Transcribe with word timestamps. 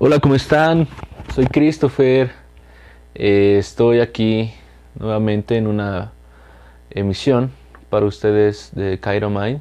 Hola, 0.00 0.20
¿cómo 0.20 0.36
están? 0.36 0.86
Soy 1.34 1.46
Christopher. 1.46 2.30
Eh, 3.16 3.56
estoy 3.58 3.98
aquí 3.98 4.54
nuevamente 4.96 5.56
en 5.56 5.66
una 5.66 6.12
emisión 6.88 7.50
para 7.90 8.06
ustedes 8.06 8.70
de 8.76 9.00
Cairo 9.00 9.28
Mind. 9.28 9.60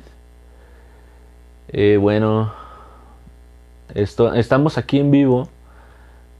Eh, 1.69 1.97
bueno, 1.99 2.53
esto, 3.95 4.31
estamos 4.35 4.77
aquí 4.77 4.99
en 4.99 5.09
vivo 5.09 5.49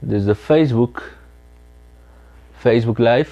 desde 0.00 0.36
Facebook, 0.36 1.02
Facebook 2.60 3.00
Live. 3.00 3.30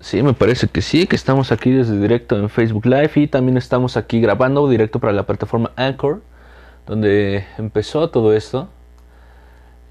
Sí, 0.00 0.22
me 0.22 0.34
parece 0.34 0.68
que 0.68 0.82
sí, 0.82 1.06
que 1.06 1.16
estamos 1.16 1.50
aquí 1.50 1.70
desde 1.70 1.98
directo 1.98 2.36
en 2.36 2.50
Facebook 2.50 2.84
Live 2.84 3.12
y 3.14 3.26
también 3.26 3.56
estamos 3.56 3.96
aquí 3.96 4.20
grabando 4.20 4.68
directo 4.68 4.98
para 4.98 5.14
la 5.14 5.24
plataforma 5.24 5.72
Anchor 5.76 6.27
donde 6.88 7.44
empezó 7.58 8.08
todo 8.08 8.32
esto. 8.32 8.68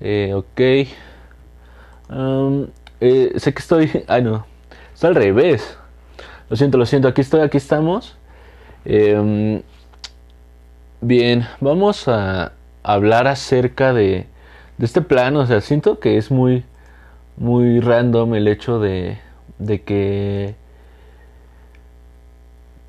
Eh, 0.01 0.33
ok. 0.33 0.59
Eh, 2.99 3.33
sé 3.37 3.53
que 3.53 3.59
estoy... 3.59 4.03
Ay, 4.07 4.23
no. 4.23 4.45
Está 4.93 5.07
al 5.07 5.15
revés. 5.15 5.77
Lo 6.49 6.57
siento, 6.57 6.77
lo 6.79 6.85
siento. 6.87 7.07
Aquí 7.07 7.21
estoy, 7.21 7.41
aquí 7.41 7.57
estamos. 7.57 8.17
Em, 8.83 9.61
bien, 10.99 11.45
vamos 11.61 12.07
a 12.07 12.53
hablar 12.81 13.27
acerca 13.27 13.93
de, 13.93 14.25
de 14.79 14.85
este 14.85 15.01
plano. 15.01 15.41
O 15.41 15.45
sea, 15.45 15.61
siento 15.61 15.99
que 15.99 16.17
es 16.17 16.31
muy, 16.31 16.65
muy 17.37 17.79
random 17.79 18.33
el 18.33 18.47
hecho 18.47 18.79
de, 18.79 19.19
de 19.59 19.83
que... 19.83 20.55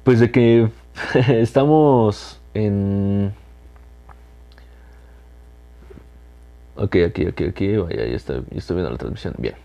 Pues 0.03 0.19
de 0.19 0.31
que 0.31 0.71
estamos 1.29 2.41
en 2.55 3.35
Ok, 6.81 6.95
aquí, 7.09 7.27
aquí, 7.27 7.45
aquí, 7.45 7.77
vaya, 7.77 8.07
ya, 8.07 8.15
estoy, 8.15 8.45
estoy 8.55 8.77
viendo 8.77 8.93
la 8.93 8.99
transmisión. 8.99 9.35
Bien. 9.37 9.57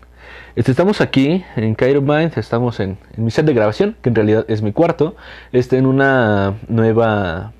Este, 0.56 0.72
estamos 0.72 1.00
aquí 1.00 1.44
en 1.54 1.76
Cairo 1.76 2.02
Mind, 2.02 2.36
estamos 2.36 2.80
en, 2.80 2.98
mi 3.16 3.30
set 3.30 3.46
de 3.46 3.54
grabación, 3.54 3.96
que 4.02 4.08
en 4.08 4.16
realidad 4.16 4.44
es 4.48 4.62
mi 4.62 4.72
cuarto. 4.72 5.14
Este, 5.52 5.78
en 5.78 5.86
una 5.86 6.54
nueva. 6.66 7.52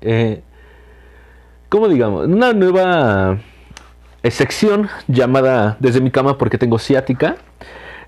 Eh, 0.00 0.40
¿Cómo 1.68 1.88
digamos? 1.88 2.26
Una 2.26 2.54
nueva 2.54 3.38
eh, 4.22 4.30
sección 4.30 4.88
llamada 5.08 5.76
Desde 5.78 6.00
mi 6.00 6.10
cama 6.10 6.38
porque 6.38 6.56
tengo 6.56 6.78
ciática. 6.78 7.36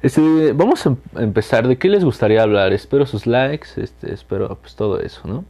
Este, 0.01 0.55
vamos 0.55 0.87
a 0.87 0.89
em, 0.89 0.97
empezar. 1.17 1.69
¿De 1.69 1.77
qué 1.77 1.91
les 1.91 2.03
gustaría 2.03 2.43
hablar? 2.43 2.73
Espero 2.73 3.05
sus 3.05 3.27
likes, 3.27 3.69
este, 3.77 4.15
espero 4.15 4.57
pues 4.59 4.75
todo 4.75 5.01
eso, 5.01 5.21
¿no? 5.29 5.45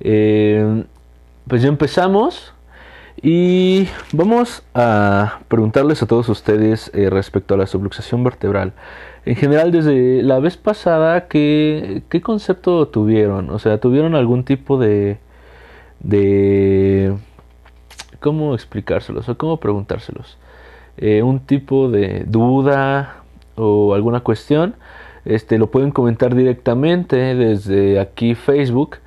Eh, 0.00 0.82
pues 1.46 1.60
ya 1.60 1.68
empezamos. 1.68 2.53
Y 3.22 3.88
vamos 4.12 4.62
a 4.74 5.40
preguntarles 5.48 6.02
a 6.02 6.06
todos 6.06 6.28
ustedes 6.28 6.90
eh, 6.94 7.08
respecto 7.10 7.54
a 7.54 7.56
la 7.56 7.66
subluxación 7.66 8.24
vertebral. 8.24 8.72
En 9.24 9.36
general, 9.36 9.72
desde 9.72 10.22
la 10.22 10.38
vez 10.40 10.56
pasada, 10.56 11.28
¿qué, 11.28 12.02
¿qué, 12.10 12.20
concepto 12.20 12.88
tuvieron? 12.88 13.50
O 13.50 13.58
sea, 13.58 13.78
¿tuvieron 13.78 14.14
algún 14.14 14.44
tipo 14.44 14.78
de... 14.78 15.18
de 16.00 17.14
¿Cómo 18.20 18.54
explicárselos 18.54 19.28
o 19.28 19.36
cómo 19.36 19.58
preguntárselos? 19.58 20.38
Eh, 20.96 21.22
un 21.22 21.40
tipo 21.40 21.90
de 21.90 22.24
duda 22.26 23.22
o 23.56 23.94
alguna 23.94 24.20
cuestión, 24.20 24.74
este, 25.24 25.58
lo 25.58 25.70
pueden 25.70 25.90
comentar 25.90 26.34
directamente 26.34 27.16
desde 27.34 28.00
aquí 28.00 28.34
Facebook 28.34 28.98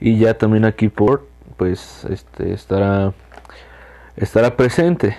y 0.00 0.18
ya 0.18 0.34
también 0.34 0.64
aquí 0.64 0.88
por, 0.88 1.26
pues, 1.56 2.04
este, 2.10 2.52
estará 2.52 3.12
estará 4.16 4.56
presente. 4.56 5.16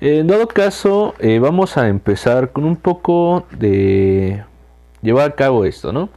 En 0.00 0.28
dado 0.28 0.46
caso, 0.46 1.14
eh, 1.18 1.40
vamos 1.40 1.76
a 1.76 1.88
empezar 1.88 2.52
con 2.52 2.64
un 2.64 2.76
poco 2.76 3.46
de 3.50 4.44
llevar 5.02 5.30
a 5.30 5.34
cabo 5.34 5.64
esto, 5.64 5.92
¿no? 5.92 6.08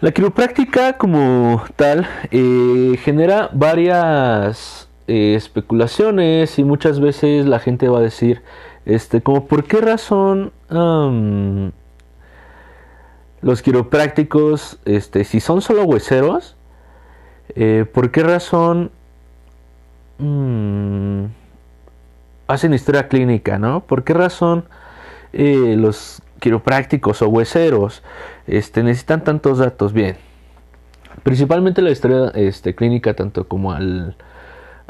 La 0.00 0.12
quiropráctica 0.12 0.94
como 0.94 1.62
tal 1.76 2.06
eh, 2.30 2.98
genera 3.02 3.50
varias 3.52 4.88
eh, 5.06 5.34
especulaciones 5.36 6.58
y 6.58 6.64
muchas 6.64 6.98
veces 6.98 7.46
la 7.46 7.58
gente 7.58 7.88
va 7.88 7.98
a 7.98 8.02
decir, 8.02 8.42
este, 8.86 9.20
como 9.22 9.46
por 9.46 9.64
qué 9.64 9.80
razón 9.82 10.52
los 13.42 13.62
quiroprácticos, 13.62 14.78
este, 14.86 15.24
si 15.24 15.40
son 15.40 15.60
solo 15.60 15.84
hueseros, 15.84 16.56
por 17.92 18.10
qué 18.10 18.22
razón 18.22 18.90
Mm, 20.18 21.26
hacen 22.46 22.74
historia 22.74 23.08
clínica, 23.08 23.58
¿no? 23.58 23.80
¿Por 23.80 24.04
qué 24.04 24.14
razón 24.14 24.64
eh, 25.32 25.74
los 25.76 26.22
quiroprácticos 26.40 27.22
o 27.22 27.28
hueseros 27.28 28.02
este, 28.46 28.82
necesitan 28.82 29.24
tantos 29.24 29.58
datos? 29.58 29.92
Bien, 29.92 30.16
principalmente 31.22 31.82
la 31.82 31.90
historia 31.90 32.30
este, 32.34 32.74
clínica, 32.74 33.14
tanto 33.14 33.46
como 33.46 33.72
al, 33.72 34.16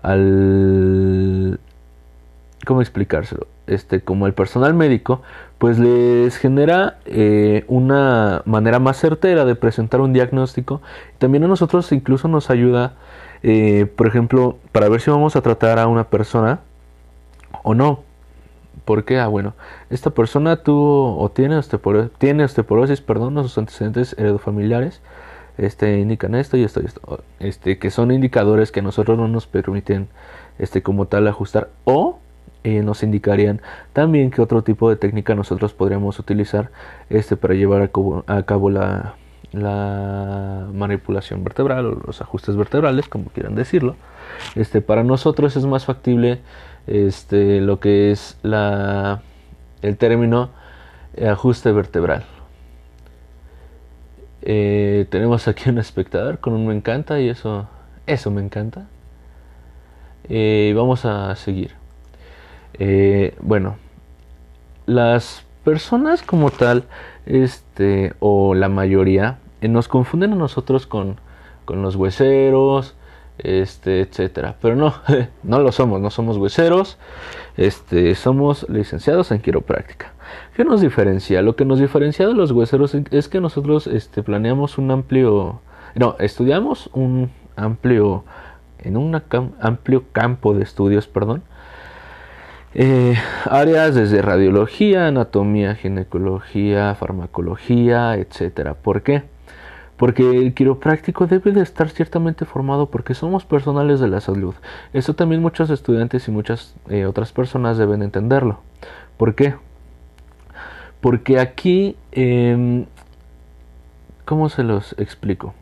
al 0.02 1.58
¿cómo 2.64 2.80
explicárselo? 2.80 3.46
Este, 3.66 4.00
como 4.00 4.26
el 4.26 4.34
personal 4.34 4.74
médico, 4.74 5.22
pues 5.58 5.78
les 5.78 6.36
genera 6.36 6.98
eh, 7.06 7.64
una 7.66 8.42
manera 8.44 8.78
más 8.78 8.98
certera 8.98 9.44
de 9.44 9.56
presentar 9.56 10.00
un 10.00 10.12
diagnóstico. 10.12 10.82
También 11.18 11.42
a 11.44 11.48
nosotros 11.48 11.90
incluso 11.90 12.28
nos 12.28 12.50
ayuda 12.50 12.94
eh, 13.42 13.86
por 13.86 14.06
ejemplo, 14.06 14.58
para 14.72 14.88
ver 14.88 15.00
si 15.00 15.10
vamos 15.10 15.36
a 15.36 15.42
tratar 15.42 15.78
a 15.78 15.86
una 15.86 16.04
persona 16.04 16.60
o 17.62 17.74
no. 17.74 18.00
¿Por 18.84 19.04
qué? 19.04 19.18
Ah, 19.18 19.26
bueno, 19.26 19.54
esta 19.90 20.10
persona 20.10 20.62
tuvo 20.62 21.18
o 21.18 21.30
tiene 21.30 21.56
osteoporosis, 21.56 22.12
tiene 22.18 22.44
osteoporosis, 22.44 23.00
perdón, 23.00 23.34
sus 23.42 23.58
antecedentes 23.58 24.14
heredofamiliares 24.18 25.00
este, 25.58 25.98
indican 26.00 26.34
esto 26.34 26.56
y 26.56 26.64
esto 26.64 26.82
y 26.82 26.86
esto, 26.86 27.24
este, 27.40 27.78
que 27.78 27.90
son 27.90 28.10
indicadores 28.10 28.72
que 28.72 28.82
nosotros 28.82 29.16
no 29.18 29.28
nos 29.28 29.46
permiten, 29.46 30.08
este, 30.58 30.82
como 30.82 31.06
tal, 31.06 31.26
ajustar 31.28 31.70
o 31.84 32.18
eh, 32.64 32.82
nos 32.82 33.02
indicarían 33.02 33.60
también 33.92 34.30
que 34.30 34.42
otro 34.42 34.62
tipo 34.62 34.90
de 34.90 34.96
técnica 34.96 35.34
nosotros 35.34 35.72
podríamos 35.72 36.18
utilizar, 36.18 36.70
este, 37.10 37.36
para 37.36 37.54
llevar 37.54 37.90
a 38.26 38.42
cabo 38.42 38.70
la, 38.70 39.14
la 39.52 40.65
manipulación 40.76 41.42
vertebral 41.42 41.86
o 41.86 42.02
los 42.06 42.20
ajustes 42.20 42.56
vertebrales, 42.56 43.08
como 43.08 43.26
quieran 43.26 43.54
decirlo. 43.54 43.96
Este, 44.54 44.80
para 44.80 45.02
nosotros 45.02 45.56
es 45.56 45.64
más 45.66 45.84
factible 45.84 46.40
este, 46.86 47.60
lo 47.60 47.80
que 47.80 48.10
es 48.10 48.38
la, 48.42 49.22
el 49.82 49.96
término 49.96 50.50
ajuste 51.20 51.72
vertebral. 51.72 52.24
Eh, 54.42 55.06
tenemos 55.10 55.48
aquí 55.48 55.68
un 55.70 55.78
espectador 55.78 56.38
con 56.38 56.52
un 56.52 56.68
me 56.68 56.74
encanta 56.74 57.20
y 57.20 57.28
eso, 57.28 57.68
eso 58.06 58.30
me 58.30 58.40
encanta. 58.40 58.86
Eh, 60.28 60.72
vamos 60.76 61.04
a 61.04 61.34
seguir. 61.36 61.72
Eh, 62.74 63.34
bueno, 63.40 63.76
las 64.86 65.44
personas 65.64 66.22
como 66.22 66.50
tal, 66.50 66.84
este, 67.26 68.14
o 68.20 68.54
la 68.54 68.68
mayoría, 68.68 69.38
eh, 69.38 69.45
nos 69.62 69.88
confunden 69.88 70.32
a 70.32 70.36
nosotros 70.36 70.86
con, 70.86 71.18
con 71.64 71.82
los 71.82 71.96
hueseros, 71.96 72.94
este, 73.38 74.00
etcétera. 74.00 74.56
Pero 74.60 74.76
no, 74.76 74.94
no 75.42 75.60
lo 75.60 75.72
somos, 75.72 76.00
no 76.00 76.10
somos 76.10 76.36
hueseros, 76.36 76.98
este, 77.56 78.14
somos 78.14 78.68
licenciados 78.68 79.30
en 79.32 79.40
quiropráctica. 79.40 80.12
¿Qué 80.54 80.64
nos 80.64 80.80
diferencia? 80.80 81.42
Lo 81.42 81.56
que 81.56 81.64
nos 81.64 81.78
diferencia 81.78 82.26
de 82.26 82.34
los 82.34 82.50
hueseros 82.50 82.94
es 82.94 83.28
que 83.28 83.40
nosotros 83.40 83.86
este, 83.86 84.22
planeamos 84.22 84.78
un 84.78 84.90
amplio, 84.90 85.60
no, 85.94 86.16
estudiamos 86.18 86.90
un 86.92 87.30
amplio, 87.56 88.24
en 88.78 88.96
un 88.96 89.20
amplio 89.60 90.04
campo 90.12 90.54
de 90.54 90.62
estudios, 90.62 91.06
perdón, 91.06 91.42
eh, 92.74 93.16
áreas 93.46 93.94
desde 93.94 94.20
radiología, 94.20 95.06
anatomía, 95.06 95.76
ginecología, 95.76 96.94
farmacología, 96.94 98.16
etcétera. 98.16 98.74
¿Por 98.74 99.02
qué? 99.02 99.22
Porque 99.96 100.28
el 100.28 100.52
quiropráctico 100.52 101.26
debe 101.26 101.52
de 101.52 101.62
estar 101.62 101.88
ciertamente 101.88 102.44
formado 102.44 102.90
porque 102.90 103.14
somos 103.14 103.44
personales 103.44 103.98
de 104.00 104.08
la 104.08 104.20
salud. 104.20 104.54
Eso 104.92 105.14
también 105.14 105.40
muchos 105.40 105.70
estudiantes 105.70 106.28
y 106.28 106.30
muchas 106.30 106.74
eh, 106.88 107.06
otras 107.06 107.32
personas 107.32 107.78
deben 107.78 108.02
entenderlo. 108.02 108.60
¿Por 109.16 109.34
qué? 109.34 109.54
Porque 111.00 111.38
aquí, 111.38 111.96
em, 112.12 112.86
¿cómo 114.24 114.48
se 114.48 114.62
los 114.64 114.94
explico? 114.98 115.54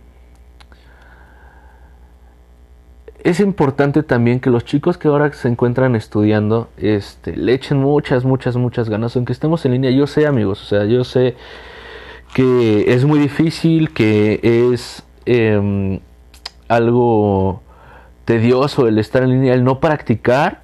es 3.25 3.41
importante 3.41 4.03
también 4.03 4.39
que 4.39 4.51
los 4.51 4.67
chicos 4.67 4.99
que 4.99 5.09
ahora 5.09 5.33
se 5.33 5.49
encuentran 5.49 5.97
estudiando 5.97 6.69
este, 6.77 7.35
le 7.35 7.55
echen 7.55 7.79
muchas, 7.79 8.23
muchas, 8.25 8.55
muchas 8.57 8.91
ganas, 8.91 9.17
aunque 9.17 9.33
estemos 9.33 9.65
en 9.65 9.73
línea. 9.73 9.91
Yo 9.91 10.07
sé, 10.07 10.27
amigos, 10.27 10.63
o 10.63 10.67
sea, 10.67 10.85
yo 10.85 11.05
sé 11.05 11.35
que 12.35 12.93
es 12.93 13.05
muy 13.05 13.21
difícil, 13.21 13.93
que 13.95 14.41
es 14.43 15.05
em, 15.25 16.01
algo 16.69 17.63
tedioso 18.25 18.89
el 18.89 18.99
estar 18.99 19.23
en 19.23 19.31
línea, 19.31 19.55
el 19.55 19.63
no 19.63 19.79
practicar, 19.79 20.63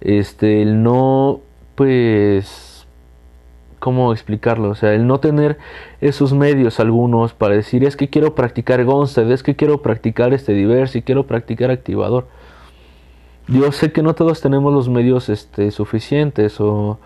este, 0.00 0.62
el 0.62 0.82
no, 0.82 1.40
pues, 1.76 2.88
¿cómo 3.78 4.12
explicarlo? 4.12 4.70
O 4.70 4.74
sea, 4.74 4.94
el 4.94 5.06
no 5.06 5.20
tener 5.20 5.58
esos 6.00 6.32
medios 6.32 6.80
algunos 6.80 7.34
para 7.34 7.54
decir, 7.54 7.84
es 7.84 7.96
que 7.96 8.10
quiero 8.10 8.34
practicar 8.34 8.84
Gonstead, 8.84 9.30
es 9.30 9.44
que 9.44 9.54
quiero 9.54 9.82
practicar 9.82 10.34
este 10.34 10.54
Diversi, 10.54 11.02
quiero 11.02 11.28
practicar 11.28 11.70
activador. 11.70 12.26
Yo 13.46 13.70
sé 13.70 13.92
que 13.92 14.02
no 14.02 14.16
todos 14.16 14.40
tenemos 14.40 14.74
los 14.74 14.88
medios 14.88 15.28
este, 15.28 15.70
suficientes 15.70 16.60
o, 16.60 16.98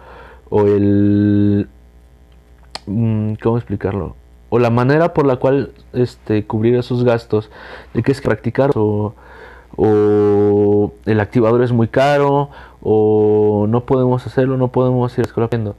o 0.49 0.63
el... 0.63 1.69
Mm, 2.91 3.35
¿Cómo 3.43 3.57
explicarlo? 3.57 4.17
O 4.49 4.59
la 4.59 4.71
manera 4.71 5.15
por 5.15 5.27
la 5.27 5.37
cual 5.37 5.73
este, 5.93 6.45
cubrir 6.45 6.75
esos 6.75 7.05
gastos 7.05 7.51
de 7.95 8.03
que 8.03 8.13
es 8.13 8.21
practicar 8.21 8.73
o 8.75 9.15
o 9.77 10.93
el 11.07 11.21
activador 11.21 11.63
es 11.63 11.73
muy 11.73 11.89
caro, 11.89 12.51
o 12.83 13.67
no 13.69 13.85
podemos 13.85 14.27
hacerlo, 14.27 14.57
no 14.57 14.69
podemos 14.69 15.17
ir 15.19 15.25
escogiendo. 15.25 15.77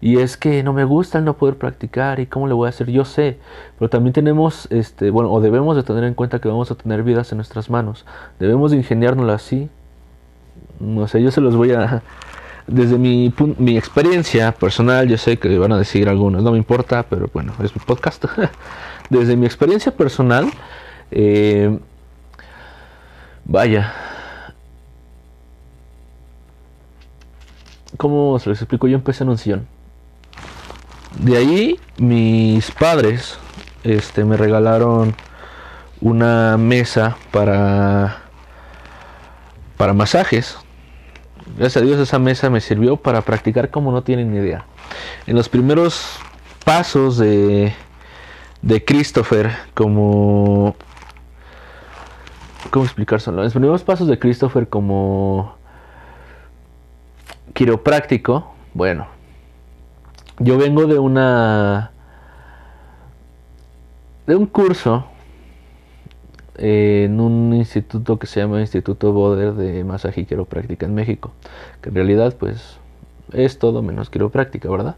Y 0.00 0.18
es 0.18 0.36
que 0.36 0.62
no 0.62 0.72
me 0.72 0.84
gusta 0.84 1.18
el 1.18 1.24
no 1.24 1.34
poder 1.34 1.56
practicar 1.56 2.20
y 2.20 2.26
cómo 2.26 2.48
le 2.48 2.54
voy 2.54 2.66
a 2.66 2.70
hacer, 2.70 2.90
yo 2.90 3.04
sé, 3.04 3.38
pero 3.78 3.88
también 3.88 4.12
tenemos, 4.12 4.68
este, 4.70 5.10
bueno, 5.10 5.32
o 5.32 5.40
debemos 5.40 5.76
de 5.76 5.82
tener 5.82 6.04
en 6.04 6.14
cuenta 6.14 6.38
que 6.38 6.48
vamos 6.48 6.70
a 6.70 6.74
tener 6.74 7.02
vidas 7.02 7.32
en 7.32 7.38
nuestras 7.38 7.70
manos, 7.70 8.04
debemos 8.38 8.72
de 8.72 8.78
así. 9.30 9.70
No 10.80 11.08
sé, 11.08 11.22
yo 11.22 11.30
se 11.30 11.40
los 11.40 11.56
voy 11.56 11.72
a, 11.72 12.02
desde 12.66 12.98
mi, 12.98 13.32
mi 13.58 13.76
experiencia 13.76 14.52
personal, 14.52 15.08
yo 15.08 15.18
sé 15.18 15.38
que 15.38 15.58
van 15.58 15.72
a 15.72 15.78
decir 15.78 16.08
algunos, 16.08 16.42
no 16.42 16.52
me 16.52 16.58
importa, 16.58 17.04
pero 17.04 17.30
bueno, 17.32 17.52
es 17.62 17.74
mi 17.74 17.82
podcast. 17.84 18.24
desde 19.10 19.36
mi 19.36 19.46
experiencia 19.46 19.92
personal, 19.92 20.50
eh, 21.10 21.78
Vaya. 23.48 23.92
¿Cómo 27.96 28.38
se 28.40 28.50
les 28.50 28.60
explico? 28.60 28.88
Yo 28.88 28.96
empecé 28.96 29.22
en 29.22 29.30
un 29.30 29.38
sillón. 29.38 29.68
De 31.20 31.36
ahí 31.36 31.80
mis 31.96 32.70
padres 32.72 33.38
este, 33.84 34.24
me 34.24 34.36
regalaron 34.36 35.14
una 36.00 36.56
mesa 36.56 37.16
para, 37.30 38.18
para 39.76 39.94
masajes. 39.94 40.58
Gracias 41.56 41.82
a 41.82 41.86
Dios 41.86 42.00
esa 42.00 42.18
mesa 42.18 42.50
me 42.50 42.60
sirvió 42.60 42.96
para 42.96 43.22
practicar 43.22 43.70
como 43.70 43.92
no 43.92 44.02
tienen 44.02 44.32
ni 44.32 44.38
idea. 44.38 44.64
En 45.26 45.36
los 45.36 45.48
primeros 45.48 46.18
pasos 46.64 47.18
de, 47.18 47.72
de 48.62 48.84
Christopher 48.84 49.52
como 49.74 50.74
¿Cómo 52.70 52.84
explicárselo? 52.84 53.42
Los 53.42 53.52
primeros 53.52 53.82
pasos 53.82 54.08
de 54.08 54.18
Christopher 54.18 54.68
como 54.68 55.56
quiropráctico, 57.54 58.52
bueno, 58.74 59.06
yo 60.38 60.58
vengo 60.58 60.86
de 60.86 60.98
una 60.98 61.90
de 64.26 64.36
un 64.36 64.46
curso 64.46 65.06
en 66.58 67.20
un 67.20 67.54
instituto 67.54 68.18
que 68.18 68.26
se 68.26 68.40
llama 68.40 68.60
Instituto 68.60 69.12
Boder 69.12 69.54
de 69.54 69.84
Masaje 69.84 70.22
y 70.22 70.24
Quiropráctica 70.24 70.86
en 70.86 70.94
México, 70.94 71.32
que 71.80 71.90
en 71.90 71.94
realidad 71.94 72.34
pues 72.38 72.78
es 73.32 73.58
todo 73.58 73.82
menos 73.82 74.10
quiropráctica, 74.10 74.70
¿verdad? 74.70 74.96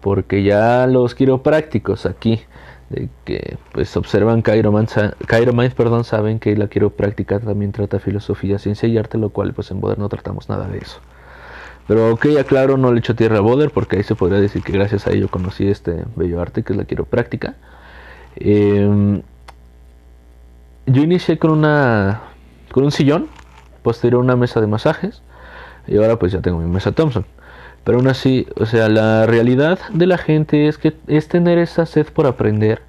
Porque 0.00 0.42
ya 0.42 0.86
los 0.86 1.14
quiroprácticos 1.14 2.06
aquí 2.06 2.40
de 2.90 3.08
que 3.24 3.56
pues 3.72 3.96
observan 3.96 4.42
Cairo 4.42 4.72
perdón, 5.76 6.04
saben 6.04 6.38
que 6.38 6.56
la 6.56 6.68
quiropráctica 6.68 7.40
también 7.40 7.72
trata 7.72 7.98
filosofía, 7.98 8.58
ciencia 8.58 8.88
y 8.88 8.98
arte, 8.98 9.18
lo 9.18 9.30
cual 9.30 9.54
pues 9.54 9.70
en 9.70 9.80
Boder 9.80 9.98
no 9.98 10.08
tratamos 10.08 10.48
nada 10.48 10.68
de 10.68 10.78
eso. 10.78 11.00
Pero 11.88 12.12
ok, 12.12 12.26
aclaro, 12.38 12.76
no 12.76 12.92
le 12.92 13.00
echo 13.00 13.16
tierra 13.16 13.38
a 13.38 13.40
Boder 13.40 13.70
porque 13.70 13.96
ahí 13.96 14.02
se 14.02 14.14
podría 14.14 14.40
decir 14.40 14.62
que 14.62 14.72
gracias 14.72 15.06
a 15.06 15.12
ello 15.12 15.28
conocí 15.28 15.68
este 15.68 16.04
bello 16.16 16.40
arte 16.40 16.62
que 16.62 16.72
es 16.74 16.76
la 16.76 16.84
quiropráctica. 16.84 17.56
Em, 18.36 19.22
yo 20.86 21.02
inicié 21.02 21.38
con 21.38 21.50
una 21.50 22.22
con 22.72 22.84
un 22.84 22.90
sillón, 22.90 23.28
posterior 23.82 24.20
una 24.20 24.36
mesa 24.36 24.60
de 24.60 24.66
masajes 24.66 25.22
y 25.86 25.96
ahora 25.96 26.18
pues 26.18 26.32
ya 26.32 26.40
tengo 26.40 26.58
mi 26.58 26.70
mesa 26.70 26.92
Thompson. 26.92 27.24
Pero 27.84 27.98
aún 27.98 28.08
así, 28.08 28.46
o 28.56 28.64
sea, 28.64 28.88
la 28.88 29.26
realidad 29.26 29.78
de 29.92 30.06
la 30.06 30.18
gente 30.18 30.68
es 30.68 30.78
que 30.78 30.94
es 31.08 31.28
tener 31.28 31.58
esa 31.58 31.84
sed 31.84 32.06
por 32.06 32.26
aprender, 32.26 32.80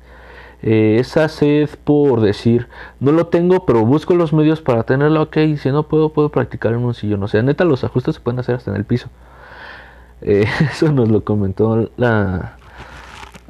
eh, 0.62 0.98
esa 1.00 1.28
sed 1.30 1.70
por 1.84 2.22
decir, 2.22 2.68
no 3.00 3.12
lo 3.12 3.28
tengo, 3.28 3.66
pero 3.66 3.86
busco 3.86 4.14
los 4.14 4.34
medios 4.34 4.62
para 4.62 4.84
tenerlo, 4.84 5.24
ok, 5.24 5.38
si 5.58 5.72
no 5.72 5.88
puedo, 5.88 6.14
puedo 6.14 6.30
practicar 6.30 6.74
en 6.74 6.80
un 6.80 6.94
sillón. 6.94 7.24
O 7.24 7.28
sea, 7.28 7.42
neta, 7.42 7.66
los 7.66 7.84
ajustes 7.84 8.16
se 8.16 8.22
pueden 8.22 8.40
hacer 8.40 8.56
hasta 8.56 8.72
en 8.72 8.78
el 8.78 8.86
piso. 8.86 9.10
Eh, 10.22 10.46
eso 10.72 10.92
nos 10.92 11.10
lo 11.10 11.24
comentó 11.24 11.90
la, 11.98 12.58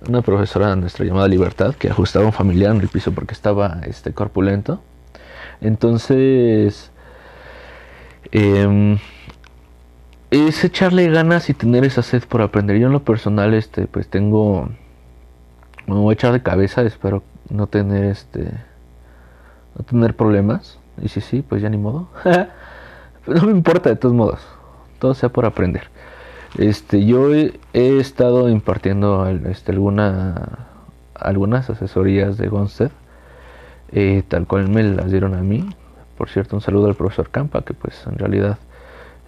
una 0.08 0.22
profesora 0.22 0.70
de 0.70 0.76
nuestra 0.76 1.06
llamada 1.06 1.28
Libertad, 1.28 1.76
que 1.76 1.90
ajustaba 1.90 2.26
un 2.26 2.34
familiar 2.34 2.76
en 2.76 2.82
el 2.82 2.88
piso 2.88 3.12
porque 3.12 3.34
estaba 3.34 3.82
este, 3.86 4.14
corpulento. 4.14 4.82
Entonces, 5.62 6.92
eh, 8.32 8.98
es 10.32 10.64
echarle 10.64 11.10
ganas 11.10 11.50
y 11.50 11.54
tener 11.54 11.86
esa 11.86 12.02
sed 12.02 12.24
por 12.24 12.42
aprender. 12.42 12.78
Yo 12.78 12.88
en 12.88 12.94
lo 12.94 13.04
personal, 13.04 13.54
este, 13.54 13.88
pues 13.88 14.08
tengo, 14.08 14.70
me 15.86 15.96
voy 15.96 16.12
a 16.12 16.16
echar 16.16 16.34
de 16.34 16.42
cabeza, 16.42 16.82
espero 16.82 17.24
no 17.50 17.68
tener, 17.68 18.06
este, 18.06 18.52
no 19.78 19.86
tener 19.86 20.16
problemas. 20.16 20.80
Y 21.02 21.10
si 21.10 21.22
sí, 21.22 21.44
pues 21.48 21.62
ya 21.62 21.70
ni 21.70 21.78
modo. 21.78 22.10
no 23.28 23.42
me 23.44 23.52
importa 23.52 23.90
de 23.90 23.96
todos 23.96 24.16
modos, 24.16 24.42
todo 25.00 25.14
sea 25.14 25.30
por 25.30 25.46
aprender. 25.46 25.90
Este, 26.58 27.04
yo 27.06 27.34
he, 27.34 27.52
estado 27.74 28.48
impartiendo, 28.48 29.28
este, 29.28 29.72
alguna, 29.72 30.68
algunas 31.16 31.70
asesorías 31.70 32.38
de 32.38 32.48
Gonstead, 32.48 32.92
eh, 33.92 34.24
tal 34.28 34.46
cual 34.46 34.70
me 34.70 34.84
las 34.84 35.12
dieron 35.12 35.34
a 35.34 35.42
mí. 35.42 35.68
Por 36.18 36.30
cierto, 36.30 36.56
un 36.56 36.62
saludo 36.62 36.88
al 36.88 36.96
profesor 36.96 37.30
Campa, 37.30 37.64
que 37.64 37.74
pues 37.74 38.06
en 38.06 38.18
realidad 38.20 38.60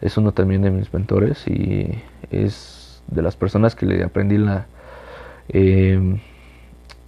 es 0.01 0.17
uno 0.17 0.33
también 0.33 0.61
de 0.61 0.69
mis 0.69 0.93
mentores 0.93 1.47
y 1.47 1.99
es 2.29 3.01
de 3.07 3.21
las 3.21 3.35
personas 3.35 3.75
que 3.75 3.87
le 3.87 4.03
aprendí 4.03 4.37
la, 4.37 4.67
eh, 5.49 6.19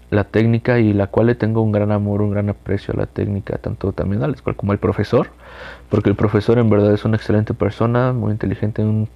la 0.09 0.23
técnica 0.23 0.79
y 0.79 0.93
la 0.93 1.07
cual 1.07 1.27
le 1.27 1.35
tengo 1.35 1.61
un 1.61 1.71
gran 1.71 1.91
amor, 1.91 2.23
un 2.23 2.31
gran 2.31 2.49
aprecio 2.49 2.93
a 2.95 2.97
la 2.97 3.05
técnica, 3.05 3.57
tanto 3.59 3.91
también 3.91 4.23
a 4.23 4.27
la 4.27 4.33
escuela 4.33 4.57
como 4.57 4.71
al 4.71 4.79
profesor, 4.79 5.29
porque 5.89 6.09
el 6.09 6.15
profesor 6.15 6.57
en 6.57 6.69
verdad 6.71 6.93
es 6.93 7.05
una 7.05 7.17
excelente 7.17 7.53
persona, 7.53 8.13
muy 8.13 8.31
inteligente, 8.31 8.83
un 8.83 9.09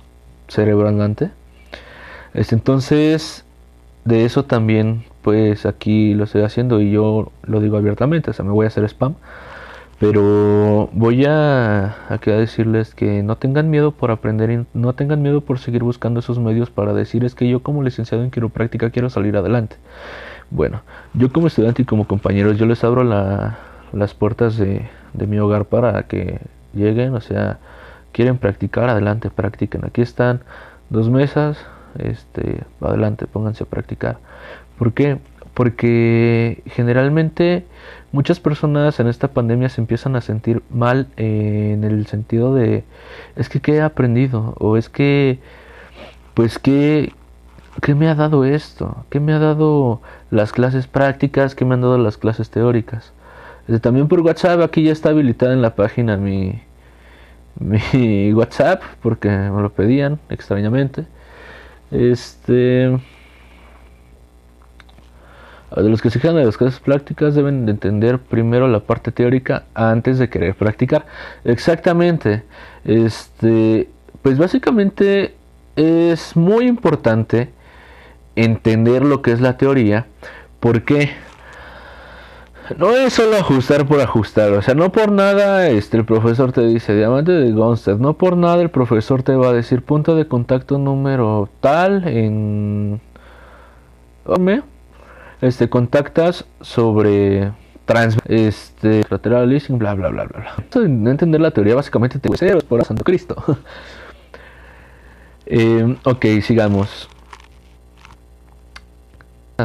cerebro 0.51 0.87
andante. 0.87 1.31
entonces, 2.33 3.45
de 4.05 4.25
eso 4.25 4.45
también, 4.45 5.03
pues 5.21 5.65
aquí 5.65 6.13
lo 6.13 6.25
estoy 6.25 6.43
haciendo 6.43 6.81
y 6.81 6.91
yo 6.91 7.31
lo 7.43 7.61
digo 7.61 7.77
abiertamente, 7.77 8.31
o 8.31 8.33
sea, 8.33 8.45
me 8.45 8.51
voy 8.51 8.65
a 8.65 8.67
hacer 8.67 8.83
spam 8.85 9.15
pero 10.01 10.89
voy 10.93 11.25
a, 11.25 11.95
a 12.09 12.17
decirles 12.17 12.95
que 12.95 13.21
no 13.21 13.35
tengan 13.35 13.69
miedo 13.69 13.91
por 13.91 14.09
aprender 14.09 14.49
y 14.49 14.65
no 14.73 14.93
tengan 14.93 15.21
miedo 15.21 15.41
por 15.41 15.59
seguir 15.59 15.83
buscando 15.83 16.21
esos 16.21 16.39
medios 16.39 16.71
para 16.71 16.91
decir 16.95 17.23
es 17.23 17.35
que 17.35 17.47
yo 17.47 17.61
como 17.61 17.83
licenciado 17.83 18.23
en 18.23 18.31
quiropráctica 18.31 18.89
quiero 18.89 19.11
salir 19.11 19.37
adelante. 19.37 19.75
Bueno, 20.49 20.81
yo 21.13 21.31
como 21.31 21.45
estudiante 21.45 21.83
y 21.83 21.85
como 21.85 22.07
compañeros 22.07 22.57
yo 22.57 22.65
les 22.65 22.83
abro 22.83 23.03
las 23.03 24.13
puertas 24.15 24.57
de 24.57 24.87
mi 25.13 25.37
hogar 25.37 25.65
para 25.65 26.01
que 26.07 26.39
lleguen, 26.73 27.13
o 27.13 27.21
sea, 27.21 27.59
quieren 28.11 28.37
practicar, 28.37 28.89
adelante, 28.89 29.29
practiquen. 29.29 29.85
Aquí 29.85 30.01
están 30.01 30.41
dos 30.89 31.09
mesas, 31.09 31.57
este, 31.97 32.63
adelante, 32.79 33.27
pónganse 33.27 33.63
a 33.63 33.67
practicar. 33.67 34.17
¿Por 34.77 34.93
qué? 34.93 35.19
Porque 35.53 36.63
generalmente 36.65 37.65
muchas 38.11 38.39
personas 38.39 38.99
en 38.99 39.07
esta 39.07 39.29
pandemia 39.29 39.69
se 39.69 39.81
empiezan 39.81 40.15
a 40.15 40.21
sentir 40.21 40.63
mal 40.69 41.07
en 41.17 41.83
el 41.83 42.07
sentido 42.07 42.53
de 42.53 42.83
es 43.35 43.49
que 43.49 43.61
qué 43.61 43.75
he 43.75 43.81
aprendido 43.81 44.55
o 44.59 44.77
es 44.77 44.89
que 44.89 45.39
pues 46.33 46.59
qué 46.59 47.13
qué 47.81 47.95
me 47.95 48.09
ha 48.09 48.15
dado 48.15 48.43
esto 48.43 49.05
qué 49.09 49.19
me 49.19 49.33
ha 49.33 49.39
dado 49.39 50.01
las 50.29 50.51
clases 50.51 50.87
prácticas 50.87 51.55
qué 51.55 51.63
me 51.63 51.75
han 51.75 51.81
dado 51.81 51.97
las 51.97 52.17
clases 52.17 52.49
teóricas 52.49 53.13
este, 53.67 53.79
también 53.79 54.07
por 54.07 54.19
WhatsApp 54.21 54.61
aquí 54.61 54.83
ya 54.83 54.91
está 54.91 55.09
habilitada 55.09 55.53
en 55.53 55.61
la 55.61 55.75
página 55.75 56.17
mi 56.17 56.61
mi 57.59 58.33
WhatsApp 58.35 58.81
porque 59.01 59.29
me 59.29 59.61
lo 59.61 59.71
pedían 59.71 60.19
extrañamente 60.29 61.05
este 61.91 62.97
de 65.75 65.89
los 65.89 66.01
que 66.01 66.09
se 66.09 66.19
quedan 66.19 66.35
de 66.35 66.45
las 66.45 66.57
clases 66.57 66.79
prácticas 66.79 67.33
deben 67.33 67.65
de 67.65 67.71
entender 67.71 68.19
primero 68.19 68.67
la 68.67 68.81
parte 68.81 69.11
teórica 69.11 69.63
antes 69.73 70.19
de 70.19 70.29
querer 70.29 70.53
practicar. 70.53 71.05
Exactamente. 71.45 72.43
Este, 72.83 73.87
pues 74.21 74.37
básicamente 74.37 75.33
es 75.77 76.35
muy 76.35 76.67
importante 76.67 77.49
entender 78.35 79.05
lo 79.05 79.21
que 79.21 79.31
es 79.31 79.39
la 79.39 79.55
teoría. 79.55 80.07
¿Por 80.59 80.83
qué? 80.83 81.11
No 82.77 82.91
es 82.91 83.13
solo 83.13 83.37
ajustar 83.37 83.85
por 83.85 83.99
ajustar, 83.99 84.51
o 84.53 84.61
sea, 84.61 84.75
no 84.75 84.91
por 84.91 85.11
nada 85.11 85.67
este, 85.67 85.97
el 85.97 86.05
profesor 86.05 86.51
te 86.51 86.61
dice 86.61 86.95
diamante 86.95 87.31
de 87.31 87.51
Gonstead, 87.51 87.97
no 87.97 88.13
por 88.17 88.37
nada 88.37 88.61
el 88.61 88.69
profesor 88.69 89.23
te 89.23 89.35
va 89.35 89.49
a 89.49 89.53
decir 89.53 89.83
punto 89.83 90.15
de 90.15 90.27
contacto 90.27 90.77
número 90.77 91.49
tal 91.59 92.07
en... 92.07 93.01
Este, 95.41 95.69
contactas 95.69 96.45
sobre 96.61 97.51
trans, 97.85 98.17
este, 98.25 99.03
lateral 99.09 99.49
leasing, 99.49 99.77
bla, 99.77 99.95
bla, 99.95 100.09
bla, 100.09 100.25
bla, 100.25 100.39
bla. 100.39 100.87
No 100.87 101.09
entender 101.09 101.41
la 101.41 101.51
teoría 101.51 101.75
básicamente 101.75 102.19
te 102.19 102.29
voy 102.29 102.37
a 102.49 102.59
por 102.59 102.85
Santo 102.85 103.03
Cristo. 103.03 103.35
eh, 105.47 105.97
ok, 106.03 106.25
sigamos 106.41 107.09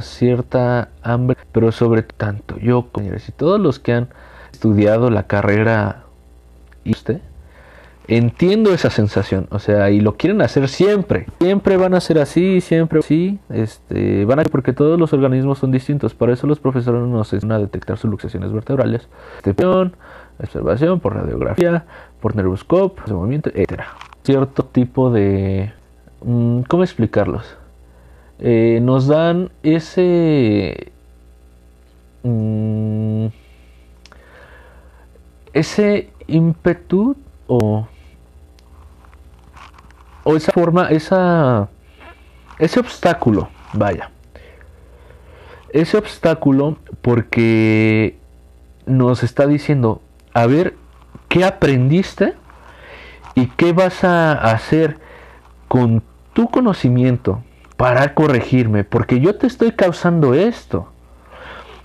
cierta 0.00 0.90
hambre, 1.02 1.35
pero 1.56 1.72
sobre 1.72 2.02
tanto 2.02 2.58
yo 2.58 2.88
como 2.92 3.08
y 3.08 3.32
todos 3.32 3.58
los 3.58 3.78
que 3.78 3.94
han 3.94 4.08
estudiado 4.52 5.08
la 5.08 5.22
carrera 5.22 6.02
y 6.84 6.90
usted 6.90 7.22
entiendo 8.08 8.74
esa 8.74 8.90
sensación, 8.90 9.46
o 9.50 9.58
sea, 9.58 9.90
y 9.90 10.00
lo 10.00 10.18
quieren 10.18 10.42
hacer 10.42 10.68
siempre, 10.68 11.24
siempre 11.40 11.78
van 11.78 11.94
a 11.94 12.00
ser 12.02 12.18
así, 12.18 12.60
siempre 12.60 12.98
así, 12.98 13.38
este, 13.48 14.26
van 14.26 14.40
a 14.40 14.42
porque 14.42 14.74
todos 14.74 15.00
los 15.00 15.14
organismos 15.14 15.58
son 15.58 15.72
distintos, 15.72 16.12
por 16.12 16.28
eso 16.28 16.46
los 16.46 16.60
profesores 16.60 17.00
nos 17.00 17.32
enseñan 17.32 17.56
a 17.56 17.58
detectar 17.60 17.96
sus 17.96 18.10
luxaciones 18.10 18.52
vertebrales, 18.52 19.08
observación 20.38 21.00
por 21.00 21.14
radiografía, 21.14 21.86
por 22.20 22.36
nervoscope, 22.36 23.00
de 23.06 23.14
movimiento, 23.14 23.48
etcétera. 23.48 23.94
Cierto 24.24 24.62
tipo 24.66 25.10
de, 25.10 25.72
mm, 26.20 26.60
¿cómo 26.68 26.82
explicarlos? 26.82 27.56
Eh, 28.40 28.80
nos 28.82 29.06
dan 29.06 29.48
ese 29.62 30.92
mm, 32.22 33.26
ese 35.52 36.10
ímpetu 36.26 37.16
o 37.46 37.86
o 40.24 40.36
esa 40.36 40.52
forma 40.52 40.88
esa 40.90 41.68
ese 42.58 42.80
obstáculo 42.80 43.48
vaya 43.72 44.10
ese 45.70 45.96
obstáculo 45.96 46.76
porque 47.02 48.18
nos 48.86 49.22
está 49.22 49.46
diciendo 49.46 50.00
a 50.32 50.46
ver 50.46 50.74
qué 51.28 51.44
aprendiste 51.44 52.34
y 53.34 53.46
qué 53.48 53.72
vas 53.72 54.02
a 54.04 54.32
hacer 54.32 54.98
con 55.68 56.02
tu 56.32 56.48
conocimiento 56.50 57.42
para 57.76 58.14
corregirme, 58.14 58.84
porque 58.84 59.20
yo 59.20 59.36
te 59.36 59.46
estoy 59.46 59.72
causando 59.72 60.34
esto. 60.34 60.92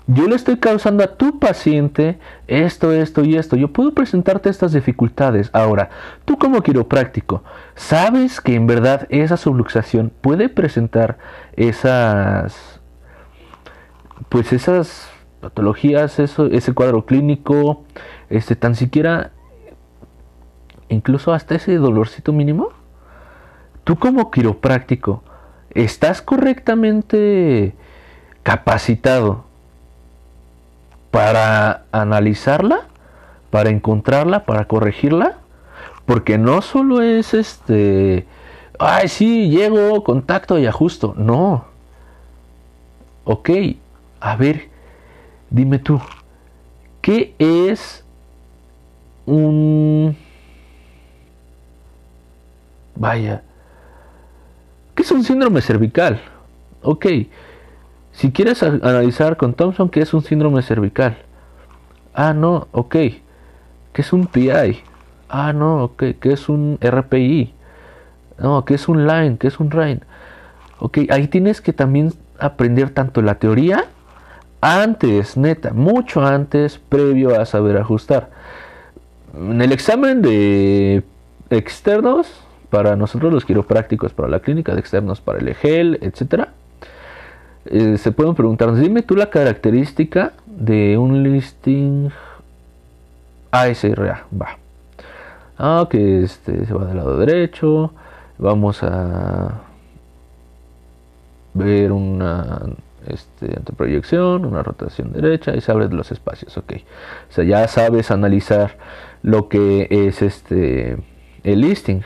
Yo 0.06 0.26
le 0.26 0.34
estoy 0.34 0.58
causando 0.58 1.04
a 1.04 1.16
tu 1.16 1.38
paciente 1.38 2.18
esto, 2.46 2.92
esto 2.92 3.24
y 3.24 3.36
esto. 3.36 3.56
Yo 3.56 3.72
puedo 3.72 3.92
presentarte 3.92 4.50
estas 4.50 4.72
dificultades. 4.72 5.50
Ahora, 5.52 5.90
tú 6.24 6.38
como 6.38 6.62
quiropráctico, 6.62 7.44
¿sabes 7.74 8.40
que 8.40 8.54
en 8.54 8.66
verdad 8.66 9.06
esa 9.10 9.36
subluxación 9.36 10.12
puede 10.20 10.48
presentar 10.48 11.18
esas, 11.54 12.80
pues 14.28 14.52
esas 14.52 15.08
patologías, 15.40 16.18
eso, 16.18 16.46
ese 16.46 16.72
cuadro 16.72 17.06
clínico, 17.06 17.84
este, 18.28 18.56
tan 18.56 18.74
siquiera, 18.74 19.30
incluso 20.88 21.32
hasta 21.32 21.54
ese 21.54 21.76
dolorcito 21.76 22.32
mínimo? 22.32 22.70
Tú 23.84 23.96
como 23.98 24.30
quiropráctico, 24.30 25.22
¿Estás 25.74 26.20
correctamente 26.20 27.74
capacitado 28.42 29.46
para 31.12 31.84
analizarla, 31.92 32.88
para 33.50 33.70
encontrarla, 33.70 34.44
para 34.44 34.64
corregirla? 34.64 35.38
Porque 36.06 36.38
no 36.38 36.62
solo 36.62 37.00
es 37.00 37.34
este, 37.34 38.26
ay, 38.80 39.06
sí, 39.06 39.48
llego, 39.48 40.02
contacto 40.02 40.58
y 40.58 40.66
ajusto. 40.66 41.14
No. 41.16 41.66
Ok, 43.22 43.50
a 44.18 44.34
ver, 44.34 44.68
dime 45.50 45.78
tú, 45.78 46.00
¿qué 47.00 47.36
es 47.38 48.04
un... 49.26 50.16
Vaya, 52.96 53.42
¿Qué 54.94 55.02
es 55.02 55.10
un 55.10 55.24
síndrome 55.24 55.60
cervical? 55.62 56.20
Ok, 56.82 57.06
si 58.22 58.30
quieres 58.30 58.62
analizar 58.62 59.36
con 59.36 59.52
Thompson, 59.52 59.88
¿qué 59.88 59.98
es 59.98 60.14
un 60.14 60.22
síndrome 60.22 60.62
cervical? 60.62 61.16
Ah, 62.14 62.32
no, 62.32 62.68
ok. 62.70 62.92
¿Qué 62.92 63.20
es 63.96 64.12
un 64.12 64.28
PI? 64.28 64.80
Ah, 65.28 65.52
no, 65.52 65.82
ok. 65.82 66.04
¿Qué 66.20 66.32
es 66.32 66.48
un 66.48 66.78
RPI? 66.80 67.52
No, 68.38 68.64
¿qué 68.64 68.74
es 68.74 68.86
un 68.88 69.08
line? 69.08 69.38
¿Qué 69.38 69.48
es 69.48 69.58
un 69.58 69.72
RAIN? 69.72 70.02
Ok, 70.78 70.98
ahí 71.10 71.26
tienes 71.26 71.60
que 71.60 71.72
también 71.72 72.12
aprender 72.38 72.90
tanto 72.90 73.22
la 73.22 73.40
teoría 73.40 73.86
antes, 74.60 75.36
neta, 75.36 75.72
mucho 75.72 76.24
antes, 76.24 76.78
previo 76.78 77.40
a 77.40 77.44
saber 77.44 77.76
ajustar. 77.76 78.30
En 79.34 79.60
el 79.60 79.72
examen 79.72 80.22
de 80.22 81.02
externos, 81.50 82.28
para 82.70 82.94
nosotros 82.94 83.32
los 83.32 83.44
quiroprácticos, 83.44 84.12
para 84.12 84.28
la 84.28 84.38
clínica 84.38 84.74
de 84.74 84.78
externos, 84.78 85.20
para 85.20 85.40
el 85.40 85.48
EGEL, 85.48 85.98
etc. 86.02 86.50
Eh, 87.66 87.96
se 87.98 88.12
pueden 88.12 88.34
preguntar, 88.34 88.74
dime 88.74 89.02
tú 89.02 89.14
la 89.16 89.30
característica 89.30 90.32
de 90.46 90.98
un 90.98 91.22
listing 91.22 92.10
ASRA. 93.50 94.26
Va. 94.40 94.58
Ah, 95.58 95.86
que 95.88 96.22
este, 96.22 96.66
se 96.66 96.74
va 96.74 96.86
del 96.86 96.96
lado 96.96 97.18
derecho. 97.18 97.92
Vamos 98.38 98.82
a 98.82 99.60
ver 101.54 101.92
una 101.92 102.62
este, 103.06 103.46
anteproyección, 103.56 104.44
una 104.44 104.62
rotación 104.62 105.12
derecha 105.12 105.54
y 105.54 105.60
se 105.60 105.70
abren 105.70 105.96
los 105.96 106.10
espacios. 106.10 106.56
Ok. 106.56 106.72
O 107.30 107.32
sea, 107.32 107.44
ya 107.44 107.68
sabes 107.68 108.10
analizar 108.10 108.76
lo 109.22 109.48
que 109.48 109.86
es 109.90 110.22
este 110.22 110.96
el 111.44 111.60
listing 111.60 112.02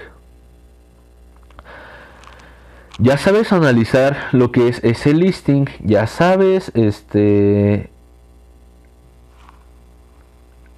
ya 2.98 3.18
sabes 3.18 3.52
analizar 3.52 4.16
lo 4.32 4.52
que 4.52 4.68
es 4.68 4.82
ese 4.82 5.12
listing, 5.12 5.66
ya 5.84 6.06
sabes 6.06 6.72
este 6.74 7.90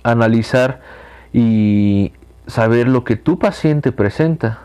analizar 0.03 0.81
y 1.33 2.13
saber 2.47 2.89
lo 2.89 3.05
que 3.05 3.17
tu 3.17 3.39
paciente 3.39 3.93
presenta. 3.93 4.61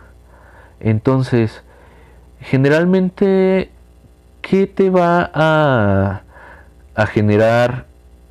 Entonces, 0.80 1.64
generalmente, 2.40 3.70
¿qué 4.42 4.66
te 4.68 4.90
va 4.90 5.30
a, 5.34 6.22
generar 7.08 7.86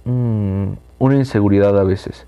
mm, 0.05 0.73
una 0.99 1.15
inseguridad 1.15 1.79
a 1.79 1.85
veces? 1.85 2.27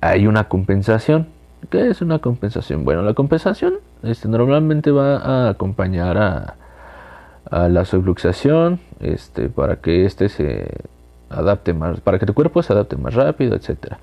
Hay 0.00 0.26
una 0.26 0.44
compensación. 0.44 1.28
¿Qué 1.68 1.88
es 1.88 2.00
una 2.00 2.20
compensación? 2.20 2.84
Bueno, 2.84 3.02
la 3.02 3.14
compensación 3.14 3.74
este, 4.06 4.28
normalmente 4.28 4.90
va 4.90 5.16
a 5.16 5.48
acompañar 5.50 6.16
a, 6.18 6.56
a 7.50 7.68
la 7.68 7.84
subluxación 7.84 8.80
este, 9.00 9.48
para 9.48 9.76
que 9.76 10.04
este 10.04 10.28
se 10.28 10.68
adapte 11.30 11.74
más, 11.74 12.00
para 12.00 12.18
que 12.18 12.26
tu 12.26 12.34
cuerpo 12.34 12.62
se 12.62 12.72
adapte 12.72 12.96
más 12.96 13.14
rápido, 13.14 13.56
etcétera. 13.56 13.98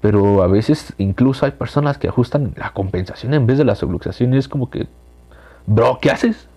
Pero 0.00 0.42
a 0.42 0.46
veces 0.46 0.94
incluso 0.98 1.44
hay 1.44 1.52
personas 1.52 1.98
que 1.98 2.08
ajustan 2.08 2.54
la 2.56 2.72
compensación 2.72 3.34
en 3.34 3.46
vez 3.46 3.58
de 3.58 3.64
la 3.64 3.74
subluxación 3.74 4.32
y 4.34 4.38
es 4.38 4.48
como 4.48 4.70
que, 4.70 4.88
bro, 5.66 5.98
¿qué 6.00 6.10
haces? 6.10 6.48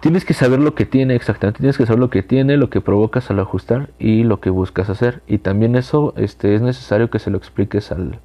Tienes 0.00 0.24
que 0.24 0.34
saber 0.34 0.58
lo 0.58 0.74
que 0.74 0.84
tiene 0.84 1.14
exactamente, 1.14 1.60
tienes 1.60 1.78
que 1.78 1.86
saber 1.86 2.00
lo 2.00 2.10
que 2.10 2.22
tiene, 2.22 2.58
lo 2.58 2.68
que 2.68 2.82
provocas 2.82 3.30
al 3.30 3.40
ajustar 3.40 3.88
y 3.98 4.24
lo 4.24 4.40
que 4.40 4.50
buscas 4.50 4.90
hacer. 4.90 5.22
Y 5.26 5.38
también 5.38 5.76
eso 5.76 6.12
este, 6.16 6.54
es 6.54 6.60
necesario 6.60 7.08
que 7.08 7.18
se 7.18 7.30
lo 7.30 7.38
expliques 7.38 7.90
al, 7.90 8.18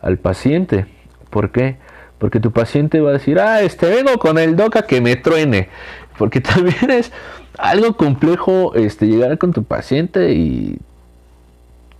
al 0.00 0.18
paciente. 0.18 0.86
¿Por 1.34 1.50
qué? 1.50 1.78
Porque 2.18 2.38
tu 2.38 2.52
paciente 2.52 3.00
va 3.00 3.10
a 3.10 3.14
decir, 3.14 3.40
ah, 3.40 3.60
este 3.60 3.90
vengo 3.90 4.20
con 4.20 4.38
el 4.38 4.54
doca 4.54 4.82
que 4.82 5.00
me 5.00 5.16
truene. 5.16 5.68
Porque 6.16 6.40
también 6.52 6.92
es 6.92 7.10
algo 7.58 7.96
complejo 7.96 8.72
este, 8.76 9.08
llegar 9.08 9.36
con 9.36 9.52
tu 9.52 9.64
paciente 9.64 10.32
y 10.32 10.78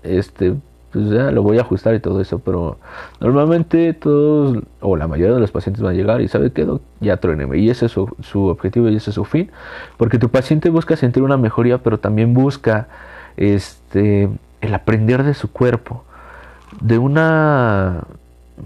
este 0.05 0.55
pues 0.93 1.11
ya 1.11 1.33
lo 1.33 1.43
voy 1.43 1.59
a 1.59 1.63
ajustar 1.63 1.97
y 1.97 1.99
todo 1.99 2.21
eso, 2.21 2.39
pero 2.39 2.79
normalmente 3.21 3.93
todos 3.95 4.63
o 4.81 4.97
la 4.97 5.09
mayoría 5.09 5.35
de 5.35 5.41
los 5.41 5.51
pacientes 5.51 5.83
van 5.83 5.95
a 5.95 5.97
llegar 5.97 6.21
y 6.21 6.29
sabe 6.29 6.53
que 6.53 6.65
ya 7.01 7.17
truéneme 7.17 7.59
y 7.59 7.69
ese 7.69 7.87
es 7.87 7.93
su, 7.93 8.47
objetivo 8.47 8.89
y 8.89 8.95
ese 8.95 9.11
es 9.11 9.17
su 9.17 9.25
fin, 9.25 9.51
porque 9.97 10.21
tu 10.21 10.29
paciente 10.29 10.71
busca 10.71 10.95
sentir 10.95 11.25
una 11.25 11.37
mejoría, 11.37 11.79
pero 11.79 11.99
también 11.99 12.33
busca 12.33 12.87
este 13.37 14.29
el 14.61 14.75
aprender 14.75 15.25
de 15.25 15.35
su 15.35 15.51
cuerpo 15.51 16.05
de 16.81 16.99
una 16.99 18.05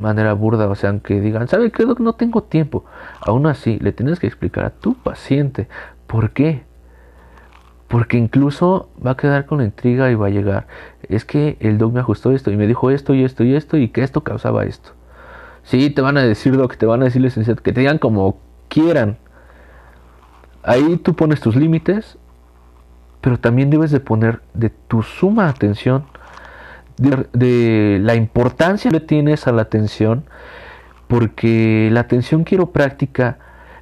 manera 0.00 0.32
burda, 0.34 0.68
o 0.68 0.74
sea, 0.74 0.90
aunque 0.90 1.20
digan, 1.20 1.48
¿sabe 1.48 1.70
qué, 1.70 1.86
No 1.98 2.14
tengo 2.14 2.42
tiempo. 2.42 2.84
Aún 3.20 3.46
así, 3.46 3.78
le 3.80 3.92
tienes 3.92 4.18
que 4.20 4.26
explicar 4.26 4.64
a 4.64 4.70
tu 4.70 4.94
paciente 4.94 5.68
por 6.06 6.30
qué. 6.30 6.62
Porque 7.88 8.18
incluso 8.18 8.90
va 9.04 9.12
a 9.12 9.16
quedar 9.16 9.46
con 9.46 9.58
la 9.58 9.64
intriga 9.64 10.10
y 10.10 10.14
va 10.14 10.26
a 10.26 10.30
llegar. 10.30 10.66
Es 11.08 11.24
que 11.24 11.56
el 11.60 11.78
doc 11.78 11.92
me 11.92 12.00
ajustó 12.00 12.32
esto 12.32 12.50
y 12.50 12.56
me 12.56 12.66
dijo 12.66 12.90
esto 12.90 13.14
y 13.14 13.24
esto 13.24 13.44
y 13.44 13.54
esto 13.54 13.78
y 13.78 13.88
que 13.88 14.02
esto 14.02 14.22
causaba 14.22 14.64
esto. 14.64 14.90
Sí, 15.62 15.90
te 15.90 16.02
van 16.02 16.18
a 16.18 16.22
decir 16.22 16.56
doc, 16.56 16.76
te 16.76 16.86
van 16.86 17.02
a 17.02 17.06
decir 17.06 17.22
licenciado, 17.22 17.62
que 17.62 17.72
te 17.72 17.80
digan 17.80 17.98
como 17.98 18.38
quieran. 18.68 19.18
Ahí 20.62 20.98
tú 20.98 21.14
pones 21.14 21.40
tus 21.40 21.56
límites, 21.56 22.18
pero 23.20 23.38
también 23.38 23.70
debes 23.70 23.90
de 23.90 24.00
poner 24.00 24.40
de 24.54 24.70
tu 24.70 25.02
suma 25.02 25.48
atención, 25.48 26.04
de, 26.98 27.98
la 28.02 28.14
importancia 28.14 28.90
que 28.90 29.00
tienes 29.00 29.46
a 29.46 29.52
la 29.52 29.62
atención, 29.62 30.24
porque 31.06 31.88
la 31.92 32.00
atención 32.00 32.44
quiropráctica 32.44 33.38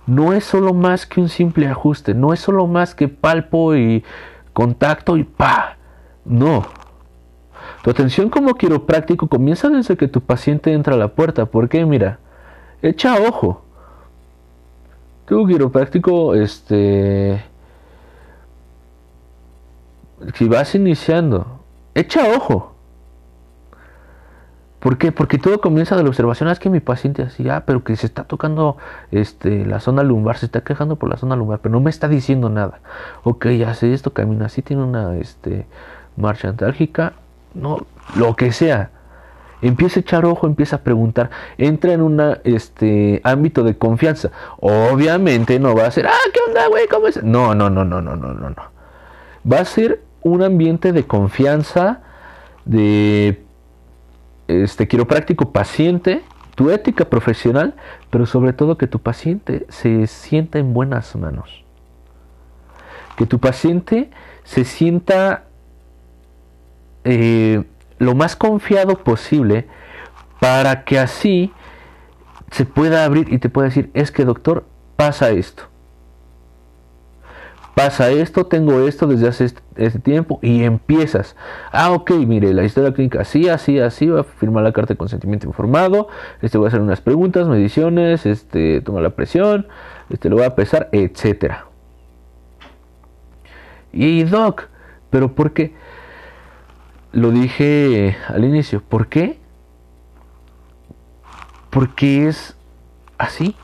no 0.07 0.33
es 0.33 0.45
solo 0.45 0.73
más 0.75 1.07
que 1.07 1.21
un 1.21 1.29
simple 1.29 1.67
ajuste, 1.67 2.15
no 2.15 2.33
es 2.33 2.41
solo 2.41 2.67
más 2.67 2.95
que 2.95 3.09
palpo 3.09 3.75
y 3.75 4.05
contacto 4.53 5.17
y 5.17 5.25
pa. 5.25 5.77
No. 6.25 6.67
Tu 7.83 7.91
atención 7.91 8.31
como 8.31 8.55
quiropráctico 8.55 9.29
comienza 9.29 9.69
desde 9.69 9.97
que 9.97 10.09
tu 10.09 10.21
paciente 10.21 10.73
entra 10.73 10.95
a 10.95 10.99
la 10.99 11.09
puerta. 11.09 11.47
porque 11.47 11.85
Mira, 11.85 12.19
echa 12.83 13.15
ojo. 13.15 13.63
Tu 15.27 15.47
quiropráctico, 15.47 16.35
este. 16.35 17.43
Si 20.35 20.49
vas 20.49 20.75
iniciando, 20.75 21.61
echa 21.95 22.29
ojo. 22.37 22.76
¿Por 24.87 24.99
qué? 24.99 25.11
Porque 25.11 25.37
todo 25.37 25.61
comienza 25.61 25.97
de 25.97 26.05
la 26.05 26.11
observación. 26.11 26.49
Ah, 26.49 26.53
es 26.53 26.61
que 26.61 26.71
mi 26.71 26.79
paciente 26.79 27.23
así, 27.23 27.49
ah, 27.49 27.65
pero 27.67 27.83
que 27.83 27.97
se 27.97 28.07
está 28.07 28.23
tocando 28.23 28.77
este, 29.11 29.67
la 29.67 29.81
zona 29.81 30.05
lumbar, 30.05 30.39
se 30.39 30.47
está 30.47 30.61
quejando 30.61 30.95
por 30.95 31.11
la 31.11 31.17
zona 31.17 31.35
lumbar, 31.35 31.59
pero 31.59 31.73
no 31.73 31.81
me 31.81 31.91
está 31.91 32.07
diciendo 32.07 32.51
nada. 32.51 32.79
Ok, 33.25 33.47
hace 33.67 33.93
esto, 33.93 34.13
camina 34.13 34.47
así, 34.47 34.63
tiene 34.63 34.85
una 34.85 35.17
este, 35.17 35.67
marcha 36.17 36.51
antálgica, 36.51 37.15
no, 37.53 37.85
lo 38.15 38.37
que 38.37 38.53
sea. 38.53 38.91
Empieza 39.61 39.99
a 39.99 40.03
echar 40.03 40.25
ojo, 40.25 40.47
empieza 40.47 40.77
a 40.77 40.83
preguntar, 40.83 41.31
entra 41.59 41.93
en 41.93 42.01
un 42.01 42.37
este, 42.45 43.21
ámbito 43.25 43.65
de 43.65 43.77
confianza. 43.77 44.31
Obviamente 44.61 45.59
no 45.59 45.75
va 45.75 45.87
a 45.87 45.91
ser, 45.91 46.07
ah, 46.07 46.31
¿qué 46.33 46.39
onda, 46.47 46.69
güey? 46.69 46.87
¿Cómo 46.87 47.09
es? 47.09 47.21
No, 47.25 47.57
no, 47.57 47.69
no, 47.71 47.85
no, 47.85 48.01
no, 48.01 48.15
no, 48.15 48.33
no. 48.35 48.55
Va 49.53 49.59
a 49.59 49.65
ser 49.65 50.05
un 50.23 50.45
ambiente 50.45 50.93
de 50.93 51.09
confianza, 51.09 52.03
de 52.65 53.46
este 54.49 54.89
quiropráctico 54.89 55.53
paciente, 55.53 56.23
tu 56.55 56.71
ética 56.71 57.07
profesional, 57.07 57.75
pero 58.11 58.27
sobre 58.27 58.53
todo 58.53 58.79
que 58.79 58.87
tu 58.87 59.01
paciente 59.01 59.67
se 59.69 60.07
sienta 60.07 60.59
en 60.59 60.73
buenas 60.73 61.15
manos. 61.17 61.65
Que 63.17 63.27
tu 63.27 63.39
paciente 63.39 64.11
se 64.45 64.65
sienta 64.65 65.45
eh, 67.05 67.65
lo 67.99 68.15
más 68.15 68.37
confiado 68.37 69.03
posible 69.03 69.67
para 70.41 70.85
que 70.85 70.99
así 70.99 71.53
se 72.51 72.65
pueda 72.65 73.05
abrir 73.05 73.33
y 73.33 73.39
te 73.39 73.49
pueda 73.49 73.69
decir, 73.69 73.91
es 73.95 74.11
que 74.11 74.25
doctor, 74.25 74.67
pasa 74.97 75.31
esto 75.31 75.65
pasa 77.77 78.11
esto, 78.11 78.47
tengo 78.47 78.89
esto 78.89 79.07
desde 79.07 79.29
hace 79.29 79.45
este, 79.77 79.99
tiempo 79.99 80.39
y 80.41 80.65
empiezas. 80.65 81.37
Ah, 81.71 81.91
ok, 81.91 82.13
mire, 82.13 82.55
la 82.55 82.65
historia 82.65 82.95
clínica 82.95 83.21
así, 83.21 83.51
así, 83.51 83.79
así, 83.79 84.07
va 84.07 84.23
a 84.23 84.25
firmar 84.25 84.65
la 84.65 84.73
carta 84.73 84.95
de 84.95 84.97
consentimiento 84.97 85.47
informado, 85.47 86.09
este 86.41 86.57
voy 86.57 86.65
a 86.65 86.69
hacer 86.69 86.81
unas 86.81 87.03
preguntas, 87.03 87.47
mediciones, 87.49 88.25
este 88.25 88.81
toma 88.81 89.03
la 89.03 89.11
presión, 89.11 89.69
este 90.09 90.31
lo 90.31 90.37
voy 90.37 90.47
a 90.47 90.55
pesar, 90.55 90.89
etcétera. 90.91 91.67
Y 93.93 94.25
doc, 94.25 94.69
pero 95.11 95.35
¿por 95.35 95.53
qué? 95.53 95.75
Lo 97.13 97.31
dije 97.31 98.17
al 98.29 98.43
inicio, 98.47 98.81
¿por 98.81 99.09
qué? 99.09 99.39
Porque 101.69 102.27
es 102.27 102.57
así. 103.19 103.55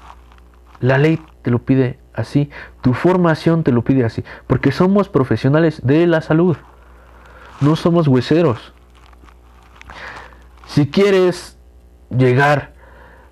La 0.80 0.98
ley 0.98 1.18
te 1.40 1.50
lo 1.50 1.60
pide 1.60 2.01
así, 2.14 2.50
tu 2.80 2.94
formación 2.94 3.62
te 3.64 3.72
lo 3.72 3.82
pide 3.82 4.04
así, 4.04 4.24
porque 4.46 4.72
somos 4.72 5.08
profesionales 5.08 5.80
de 5.84 6.06
la 6.06 6.20
salud, 6.20 6.56
no 7.60 7.76
somos 7.76 8.08
hueseros. 8.08 8.72
Si 10.66 10.90
quieres 10.90 11.58
llegar 12.10 12.72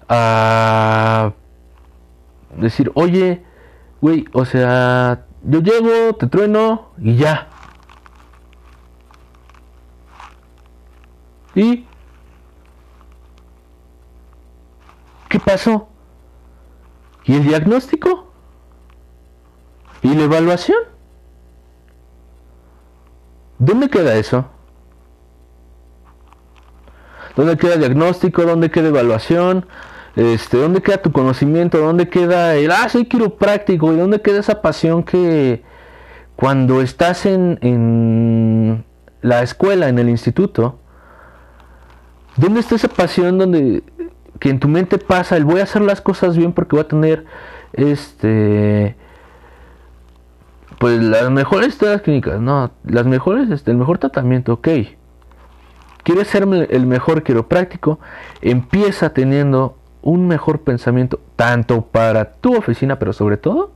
a 0.08 1.32
decir, 2.56 2.90
oye, 2.94 3.44
güey, 4.00 4.26
o 4.32 4.44
sea, 4.44 5.24
yo 5.42 5.60
llego, 5.60 6.14
te 6.16 6.26
trueno 6.26 6.90
y 6.98 7.16
ya. 7.16 7.48
¿Y 11.54 11.86
qué 15.28 15.40
pasó? 15.40 15.88
¿Y 17.24 17.34
el 17.34 17.44
diagnóstico? 17.44 18.29
¿Y 20.02 20.14
la 20.14 20.24
evaluación? 20.24 20.78
¿Dónde 23.58 23.90
queda 23.90 24.14
eso? 24.14 24.46
¿Dónde 27.36 27.56
queda 27.56 27.76
diagnóstico? 27.76 28.42
¿Dónde 28.42 28.70
queda 28.70 28.88
evaluación? 28.88 29.66
Este, 30.16 30.56
¿Dónde 30.56 30.82
queda 30.82 31.02
tu 31.02 31.12
conocimiento? 31.12 31.78
¿Dónde 31.78 32.08
queda 32.08 32.56
el, 32.56 32.70
ah, 32.70 32.88
soy 32.88 33.06
quiropráctico? 33.06 33.92
¿Y 33.92 33.96
dónde 33.96 34.20
queda 34.20 34.40
esa 34.40 34.62
pasión 34.62 35.02
que 35.02 35.62
cuando 36.36 36.80
estás 36.80 37.26
en, 37.26 37.58
en 37.60 38.84
la 39.20 39.42
escuela, 39.42 39.88
en 39.88 39.98
el 39.98 40.08
instituto, 40.08 40.78
¿dónde 42.36 42.60
está 42.60 42.76
esa 42.76 42.88
pasión 42.88 43.38
donde 43.38 43.82
que 44.38 44.48
en 44.48 44.58
tu 44.58 44.68
mente 44.68 44.96
pasa 44.96 45.36
el 45.36 45.44
voy 45.44 45.60
a 45.60 45.64
hacer 45.64 45.82
las 45.82 46.00
cosas 46.00 46.36
bien 46.36 46.52
porque 46.54 46.74
voy 46.74 46.84
a 46.84 46.88
tener 46.88 47.26
este 47.74 48.96
pues 50.80 50.98
las 51.02 51.30
mejores 51.30 51.76
todas 51.76 52.00
clínicas, 52.00 52.40
no, 52.40 52.70
las 52.84 53.04
mejores, 53.04 53.50
este, 53.50 53.70
el 53.70 53.76
mejor 53.76 53.98
tratamiento, 53.98 54.54
ok. 54.54 54.68
¿Quieres 56.02 56.28
ser 56.28 56.44
el 56.70 56.86
mejor 56.86 57.22
quiropráctico? 57.22 58.00
Empieza 58.40 59.12
teniendo 59.12 59.76
un 60.00 60.26
mejor 60.26 60.62
pensamiento, 60.62 61.20
tanto 61.36 61.82
para 61.82 62.32
tu 62.32 62.56
oficina, 62.56 62.98
pero 62.98 63.12
sobre 63.12 63.36
todo 63.36 63.72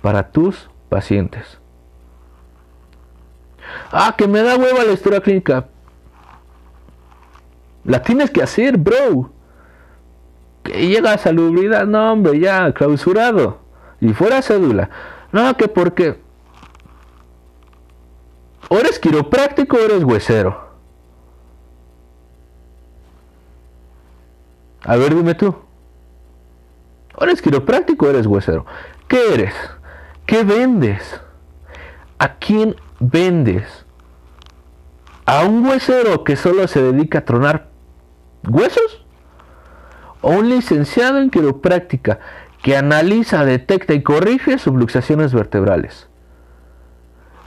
para 0.00 0.32
tus 0.32 0.68
pacientes. 0.88 1.60
Ah, 3.92 4.16
que 4.18 4.26
me 4.26 4.42
da 4.42 4.56
hueva 4.56 4.82
la 4.82 4.94
historia 4.94 5.20
clínica. 5.20 5.66
La 7.84 8.02
tienes 8.02 8.32
que 8.32 8.42
hacer, 8.42 8.76
bro. 8.76 9.30
Que 10.64 10.88
llega 10.88 11.12
a 11.12 11.18
salubridad, 11.18 11.86
no, 11.86 12.12
hombre, 12.12 12.40
ya, 12.40 12.72
clausurado. 12.72 13.60
Y 14.00 14.12
fuera 14.14 14.42
cédula. 14.42 14.90
No, 15.32 15.56
que 15.56 15.66
porque. 15.66 16.20
O 18.68 18.76
eres 18.76 18.98
quiropráctico 18.98 19.76
o 19.76 19.80
eres 19.80 20.04
huesero. 20.04 20.72
A 24.84 24.96
ver, 24.96 25.14
dime 25.14 25.34
tú. 25.34 25.54
¿O 27.16 27.24
eres 27.24 27.40
quiropráctico 27.40 28.06
o 28.06 28.10
eres 28.10 28.26
huesero? 28.26 28.66
¿Qué 29.08 29.34
eres? 29.34 29.54
¿Qué 30.26 30.44
vendes? 30.44 31.20
¿A 32.18 32.34
quién 32.34 32.76
vendes? 33.00 33.84
¿A 35.24 35.44
un 35.44 35.66
huesero 35.66 36.24
que 36.24 36.36
solo 36.36 36.66
se 36.68 36.82
dedica 36.82 37.18
a 37.18 37.24
tronar 37.24 37.68
huesos? 38.48 39.04
¿O 40.20 40.30
un 40.30 40.48
licenciado 40.48 41.18
en 41.18 41.30
quiropráctica 41.30 42.20
que 42.62 42.76
analiza, 42.76 43.44
detecta 43.44 43.92
y 43.92 44.02
corrige 44.02 44.58
subluxaciones 44.58 45.34
vertebrales. 45.34 46.08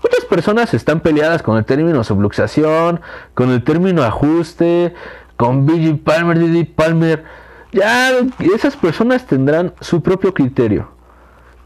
Muchas 0.03 0.25
personas 0.25 0.73
están 0.73 0.99
peleadas 0.99 1.41
con 1.41 1.57
el 1.57 1.65
término 1.65 2.03
subluxación, 2.03 3.01
con 3.33 3.49
el 3.49 3.63
término 3.63 4.03
ajuste, 4.03 4.93
con 5.37 5.65
BG 5.65 6.03
Palmer, 6.03 6.37
DD 6.37 6.67
Palmer. 6.75 7.23
Ya 7.71 8.11
esas 8.53 8.75
personas 8.75 9.25
tendrán 9.25 9.73
su 9.81 10.03
propio 10.03 10.33
criterio. 10.33 10.89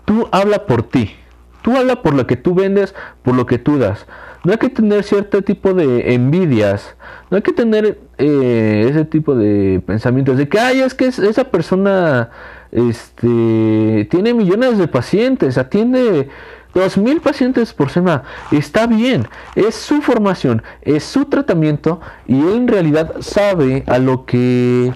Tú 0.06 0.30
habla 0.32 0.66
por 0.66 0.84
ti. 0.84 1.16
Tú 1.62 1.76
habla 1.76 2.02
por 2.02 2.14
lo 2.14 2.26
que 2.26 2.38
tú 2.38 2.54
vendes, 2.54 2.96
por 3.24 3.36
lo 3.36 3.46
que 3.46 3.58
tú 3.58 3.78
das. 3.78 4.06
No 4.46 4.54
hay 4.54 4.58
que 4.58 4.70
tener 4.70 5.04
cierto 5.04 5.42
tipo 5.42 5.74
de 5.74 6.14
envidias. 6.14 6.96
No 7.30 7.36
hay 7.38 7.44
que 7.44 7.52
tener 7.52 8.00
eh, 8.18 8.88
ese 8.90 9.04
tipo 9.04 9.36
de 9.36 9.84
pensamientos 9.86 10.38
de 10.38 10.48
que, 10.48 10.60
ay, 10.60 10.80
es 10.80 10.94
que 10.94 11.08
esa 11.08 11.44
persona 11.44 12.30
este, 12.72 14.08
tiene 14.10 14.34
millones 14.34 14.78
de 14.78 14.88
pacientes, 14.88 15.58
atiende 15.58 16.30
dos 16.74 16.98
mil 16.98 17.22
pacientes 17.22 17.74
por 17.74 17.90
semana. 17.90 18.24
Está 18.52 18.88
bien, 18.88 19.28
es 19.56 19.76
su 19.76 20.02
formación, 20.02 20.64
es 20.82 21.04
su 21.04 21.26
tratamiento 21.26 22.00
y 22.28 22.40
él 22.40 22.54
en 22.56 22.68
realidad 22.68 23.16
sabe 23.22 23.84
a 23.88 23.98
lo 23.98 24.26
que, 24.26 24.94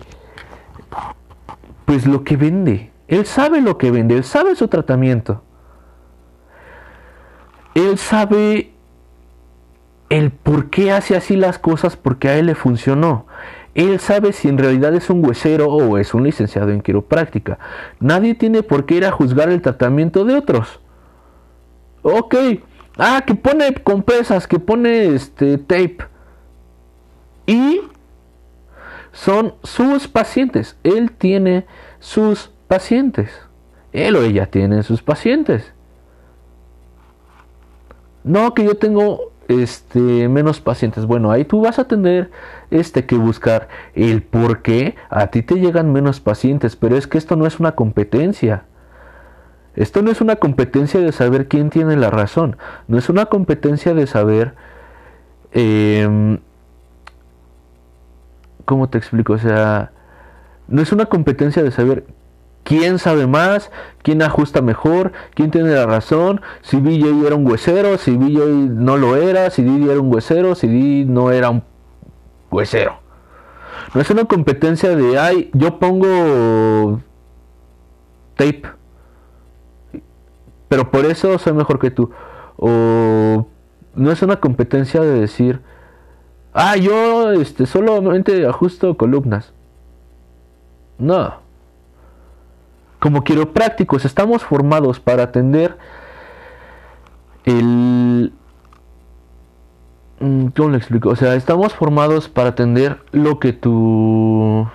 pues 1.86 2.06
lo 2.06 2.24
que 2.24 2.38
vende. 2.38 2.92
Él 3.08 3.26
sabe 3.26 3.62
lo 3.62 3.78
que 3.78 3.92
vende, 3.92 4.16
él 4.16 4.24
sabe 4.24 4.56
su 4.56 4.68
tratamiento. 4.68 5.44
él 7.76 7.98
sabe 7.98 8.74
el 10.10 10.32
por 10.32 10.70
qué 10.70 10.92
hace 10.92 11.16
así 11.16 11.36
las 11.36 11.58
cosas 11.58 11.96
porque 11.98 12.30
a 12.30 12.38
él 12.38 12.46
le 12.46 12.56
funcionó. 12.56 13.26
Él 13.76 14.00
sabe 14.00 14.34
si 14.34 14.50
en 14.50 14.58
realidad 14.58 14.94
es 14.94 15.10
un 15.10 15.26
huesero 15.26 15.68
o 15.68 15.98
es 15.98 16.14
un 16.14 16.24
licenciado 16.24 16.70
en 16.70 16.82
quiropráctica. 16.82 17.58
Nadie 18.00 18.36
tiene 18.36 18.62
por 18.62 18.86
qué 18.86 18.96
ir 18.96 19.06
a 19.06 19.12
juzgar 19.12 19.50
el 19.50 19.62
tratamiento 19.62 20.26
de 20.26 20.36
otros. 20.36 20.80
Ok. 22.04 22.36
Ah, 22.98 23.24
que 23.26 23.34
pone 23.34 23.74
compresas, 23.74 24.48
que 24.48 24.60
pone 24.60 25.16
este 25.16 25.58
tape. 25.58 25.98
Y 27.48 27.82
son 29.12 29.56
sus 29.64 30.08
pacientes. 30.08 30.78
Él 30.84 31.12
tiene 31.12 31.66
sus 32.00 32.52
pacientes. 32.68 33.32
Él 33.92 34.16
o 34.16 34.22
ella 34.22 34.46
tiene 34.48 34.84
sus 34.84 35.02
pacientes. 35.02 35.74
No, 38.24 38.54
que 38.54 38.64
yo 38.64 38.76
tengo 38.76 39.33
este, 39.62 40.28
menos 40.30 40.62
pacientes. 40.62 41.06
Bueno, 41.06 41.32
ahí 41.32 41.46
tú 41.46 41.62
vas 41.62 41.80
a 41.80 41.88
tener 41.88 42.32
este, 42.72 43.06
que 43.06 43.16
buscar 43.16 43.68
el 43.94 44.22
por 44.24 44.62
qué 44.62 44.96
a 45.10 45.28
ti 45.28 45.42
te 45.42 45.56
llegan 45.56 45.92
menos 45.92 46.20
pacientes, 46.20 46.76
pero 46.76 46.98
es 46.98 47.08
que 47.08 47.18
esto 47.18 47.36
no 47.36 47.46
es 47.46 47.60
una 47.60 47.74
competencia. 47.74 48.64
Esto 49.76 50.02
no 50.02 50.12
es 50.12 50.22
una 50.22 50.36
competencia 50.36 51.00
de 51.00 51.12
saber 51.12 51.48
quién 51.48 51.70
tiene 51.70 51.96
la 51.96 52.12
razón, 52.12 52.58
no 52.88 52.98
es 52.98 53.10
una 53.10 53.26
competencia 53.26 53.94
de 53.94 54.08
saber... 54.08 54.54
Em, 55.52 56.40
¿Cómo 58.66 58.88
te 58.88 58.98
explico? 58.98 59.34
O 59.34 59.38
sea, 59.38 59.92
no 60.68 60.82
es 60.82 60.92
una 60.92 61.08
competencia 61.08 61.62
de 61.64 61.72
saber 61.72 62.06
quién 62.74 62.98
sabe 62.98 63.28
más, 63.28 63.70
quién 64.02 64.24
ajusta 64.24 64.64
mejor, 64.64 65.12
quién 65.36 65.52
tiene 65.52 65.70
la 65.76 65.86
razón, 65.86 66.42
si 66.64 66.78
BJ 66.78 67.24
era 67.28 67.36
un 67.36 67.46
huesero, 67.48 68.00
si 68.00 68.18
BJ 68.18 68.48
no 68.48 68.98
lo 68.98 69.16
era, 69.16 69.52
si 69.52 69.62
Didi 69.62 69.92
era 69.92 70.00
un 70.00 70.12
huesero, 70.12 70.56
si 70.56 70.68
Didi 70.68 71.06
no 71.06 71.32
era 71.32 71.52
un 71.52 71.62
huesero. 72.50 72.96
No 73.94 74.02
es 74.02 74.10
una 74.10 74.26
competencia 74.26 74.96
de, 74.96 75.20
ay, 75.20 75.52
yo 75.54 75.78
pongo 75.78 77.00
tape, 78.38 78.64
pero 80.68 80.90
por 80.90 81.06
eso 81.06 81.38
soy 81.38 81.54
mejor 81.54 81.78
que 81.78 81.92
tú. 81.92 82.10
O 82.58 83.46
no 83.94 84.12
es 84.12 84.20
una 84.24 84.40
competencia 84.40 85.02
de 85.02 85.20
decir, 85.20 85.62
ah, 86.54 86.76
yo 86.76 87.34
este, 87.34 87.68
solamente 87.68 88.48
ajusto 88.48 88.98
columnas. 88.98 89.54
No 90.98 91.43
como 93.04 93.26
quiroprácticos 93.26 94.06
estamos 94.06 94.46
formados 94.46 95.02
para 95.02 95.24
atender 95.24 95.78
el... 97.44 98.32
Mm, 100.22 100.46
¿Cómo 100.56 100.70
le 100.70 100.78
explico? 100.78 101.10
O 101.10 101.16
sea, 101.18 101.36
estamos 101.36 101.74
formados 101.74 102.30
para 102.30 102.52
atender 102.52 103.02
lo 103.12 103.40
que 103.40 103.52
tu... 103.52 104.66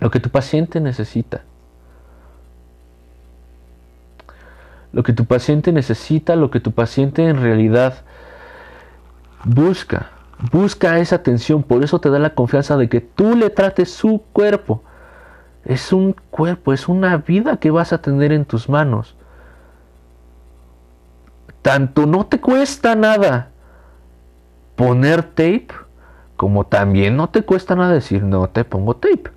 lo 0.00 0.10
que 0.10 0.18
tu 0.18 0.28
paciente 0.28 0.80
necesita. 0.80 1.44
Lo 4.90 5.04
que 5.04 5.12
tu 5.12 5.24
paciente 5.24 5.70
necesita, 5.70 6.34
lo 6.34 6.50
que 6.50 6.58
tu 6.58 6.72
paciente 6.72 7.28
en 7.28 7.40
realidad 7.40 8.02
busca. 9.44 10.10
Busca 10.50 10.98
esa 10.98 11.14
atención, 11.14 11.62
por 11.62 11.84
eso 11.84 12.00
te 12.00 12.10
da 12.10 12.18
la 12.18 12.34
confianza 12.34 12.76
de 12.76 12.88
que 12.88 13.00
tú 13.00 13.36
le 13.36 13.50
trates 13.50 13.92
su 13.92 14.24
cuerpo 14.32 14.82
es 15.64 15.92
un 15.92 16.14
cuerpo, 16.30 16.72
es 16.72 16.88
una 16.88 17.16
vida 17.16 17.56
que 17.56 17.70
vas 17.70 17.92
a 17.92 18.02
tener 18.02 18.32
en 18.32 18.44
tus 18.44 18.68
manos. 18.68 19.16
Tanto 21.62 22.06
no 22.06 22.26
te 22.26 22.40
cuesta 22.40 22.94
nada 22.94 23.50
poner 24.76 25.22
tape, 25.22 25.68
como 26.36 26.64
también 26.64 27.16
no 27.16 27.30
te 27.30 27.42
cuesta 27.42 27.74
nada 27.74 27.92
decir 27.92 28.22
no 28.22 28.48
te 28.48 28.64
pongo 28.64 28.96
tape. 28.96 29.30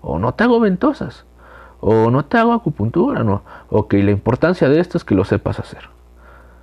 O 0.00 0.18
no 0.18 0.34
te 0.34 0.44
hago 0.44 0.60
ventosas. 0.60 1.24
O 1.80 2.10
no 2.10 2.24
te 2.24 2.38
hago 2.38 2.52
acupuntura, 2.52 3.22
no. 3.22 3.42
Ok, 3.68 3.94
la 3.94 4.10
importancia 4.10 4.68
de 4.68 4.80
esto 4.80 4.98
es 4.98 5.04
que 5.04 5.14
lo 5.14 5.24
sepas 5.24 5.60
hacer. 5.60 5.88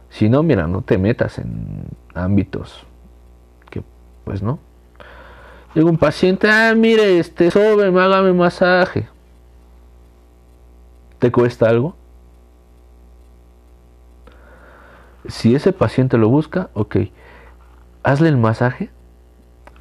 Si 0.10 0.30
no, 0.30 0.44
mira, 0.44 0.68
no 0.68 0.82
te 0.82 0.98
metas 0.98 1.40
en 1.40 1.86
ámbitos 2.14 2.86
que, 3.70 3.84
pues 4.26 4.42
no. 4.42 4.60
Llega 5.74 5.90
un 5.90 5.98
paciente, 5.98 6.50
ah, 6.50 6.74
mire, 6.76 7.20
este, 7.20 7.52
sobre, 7.52 7.88
hágame 7.88 8.34
masaje. 8.34 9.08
¿Te 11.20 11.32
cuesta 11.32 11.70
algo? 11.70 11.96
Si 15.28 15.56
ese 15.56 15.74
paciente 15.74 16.18
lo 16.18 16.30
busca, 16.30 16.70
ok, 16.74 16.98
hazle 18.04 18.30
el 18.30 18.38
masaje, 18.38 18.90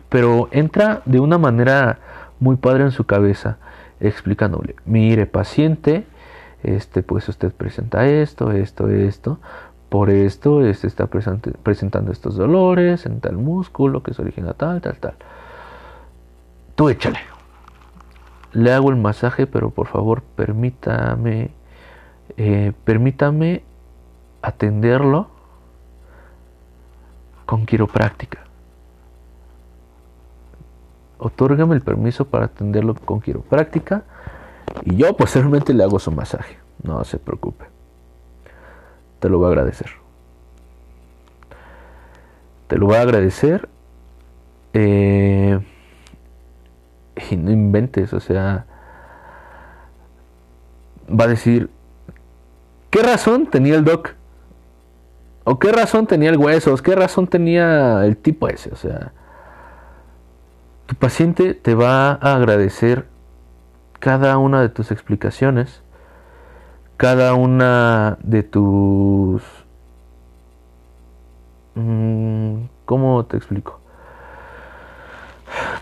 pero 0.09 0.49
entra 0.51 1.03
de 1.05 1.21
una 1.21 1.39
manera 1.39 1.99
muy 2.41 2.57
padre 2.57 2.85
en 2.85 2.91
su 2.91 3.05
cabeza, 3.05 3.59
explicándole, 4.01 4.75
mire, 4.85 5.27
paciente, 5.27 6.07
este, 6.63 7.03
pues 7.03 7.29
usted 7.29 7.53
presenta 7.53 8.07
esto, 8.07 8.51
esto, 8.51 8.89
esto, 8.89 9.39
por 9.89 10.11
esto 10.11 10.65
este 10.67 10.89
está 10.89 11.07
presentando 11.07 12.11
estos 12.11 12.37
dolores 12.37 13.07
en 13.07 13.21
tal 13.21 13.37
músculo 13.37 14.03
que 14.03 14.15
se 14.15 14.23
origina 14.23 14.53
tal, 14.53 14.81
tal, 14.81 14.99
tal. 14.99 15.15
Tú 16.77 16.91
échale. 16.91 17.19
Le 18.53 18.73
hago 18.73 18.91
el 18.91 18.97
masaje, 18.97 19.47
pero 19.47 19.71
por 19.71 19.87
favor 19.89 20.23
permítame, 20.23 21.51
eh, 22.37 22.73
permítame 22.85 23.65
atenderlo 24.43 25.29
con 27.47 27.65
quiropráctica. 27.65 28.41
Otórgame 31.19 31.75
el 31.75 31.81
permiso 31.81 32.27
para 32.27 32.47
atenderlo 32.47 32.95
con 32.95 33.21
quiropráctica 33.23 34.05
y 34.83 34.97
yo 34.97 35.17
posteriormente 35.17 35.73
le 35.73 35.83
hago 35.83 35.99
su 35.99 36.13
masaje. 36.13 36.59
No 36.83 37.03
se 37.05 37.19
preocupe. 37.19 37.65
Te 39.19 39.31
lo 39.31 39.39
voy 39.39 39.47
a 39.47 39.49
agradecer. 39.49 39.91
Te 42.67 42.77
lo 42.77 42.87
voy 42.87 42.97
a 42.97 43.01
agradecer. 43.01 43.69
Eh, 44.75 45.59
y 47.31 47.37
no 47.37 47.51
inventes, 47.51 48.13
o 48.13 48.21
sea, 48.21 48.67
va 51.09 51.25
a 51.25 51.29
decir, 51.29 51.71
¿qué 52.91 53.03
razón 53.03 53.47
tenía 53.47 53.77
el 53.77 53.85
doc? 53.85 54.15
¿O 55.45 55.59
qué 55.59 55.73
razón 55.73 56.07
tenía 56.07 56.31
el 56.31 56.39
huesos? 56.39 56.83
¿Qué 56.83 56.95
razón 56.95 57.29
tenía 57.29 58.05
el 58.05 58.17
tipo 58.17 58.49
ese? 58.49 58.71
O 58.73 58.77
sea, 58.77 59.13
tu 60.87 60.97
paciente 60.97 61.55
te 61.55 61.75
va 61.75 62.11
a 62.13 62.35
agradecer 62.35 63.07
cada 64.01 64.39
una 64.39 64.61
de 64.61 64.69
tus 64.69 64.91
explicaciones, 64.91 65.83
cada 66.97 67.35
una 67.35 68.19
de 68.23 68.43
tus... 68.43 69.43
Mm, 71.75 72.65
¿Cómo 72.85 73.25
te 73.27 73.37
explico? 73.37 73.81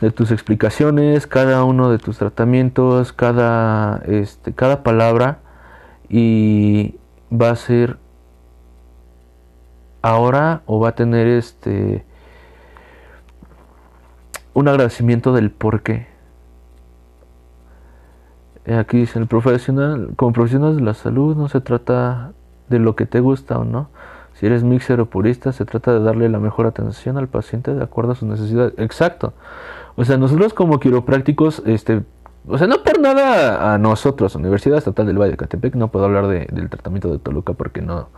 De 0.00 0.10
tus 0.10 0.30
explicaciones, 0.30 1.26
cada 1.26 1.64
uno 1.64 1.90
de 1.90 1.98
tus 1.98 2.18
tratamientos, 2.18 3.12
cada, 3.12 4.02
este, 4.06 4.52
cada 4.52 4.82
palabra 4.82 5.38
y 6.08 6.96
va 7.32 7.50
a 7.50 7.56
ser 7.56 7.98
ahora 10.02 10.62
o 10.66 10.80
va 10.80 10.90
a 10.90 10.94
tener 10.94 11.26
este 11.26 12.04
un 14.52 14.68
agradecimiento 14.68 15.32
del 15.32 15.50
por 15.50 15.82
qué. 15.82 16.06
Aquí 18.66 18.98
dice 18.98 19.18
el 19.18 19.26
profesional, 19.26 20.12
como 20.16 20.32
profesional 20.32 20.76
de 20.76 20.82
la 20.82 20.94
salud 20.94 21.36
no 21.36 21.48
se 21.48 21.60
trata 21.60 22.32
de 22.68 22.78
lo 22.78 22.96
que 22.96 23.04
te 23.04 23.20
gusta 23.20 23.58
o 23.58 23.64
no, 23.64 23.90
si 24.34 24.46
eres 24.46 24.64
mixer 24.64 25.00
o 25.00 25.06
purista, 25.06 25.52
se 25.52 25.64
trata 25.64 25.92
de 25.92 26.00
darle 26.00 26.28
la 26.28 26.38
mejor 26.38 26.66
atención 26.66 27.16
al 27.18 27.28
paciente 27.28 27.72
de 27.72 27.82
acuerdo 27.82 28.12
a 28.12 28.14
sus 28.16 28.28
necesidades. 28.28 28.74
Exacto. 28.78 29.32
O 29.96 30.04
sea, 30.04 30.18
nosotros 30.18 30.54
como 30.54 30.80
quiroprácticos, 30.80 31.62
este, 31.66 32.02
o 32.48 32.58
sea, 32.58 32.66
no 32.66 32.82
por 32.82 32.98
nada 32.98 33.72
a 33.72 33.78
nosotros, 33.78 34.34
Universidad 34.34 34.78
Estatal 34.78 35.06
del 35.06 35.18
Valle 35.18 35.32
de 35.32 35.36
Catepec, 35.36 35.76
no 35.76 35.88
puedo 35.88 36.04
hablar 36.04 36.26
del 36.26 36.68
tratamiento 36.68 37.10
de 37.10 37.18
Toluca 37.18 37.52
porque 37.52 37.80
no 37.80 38.08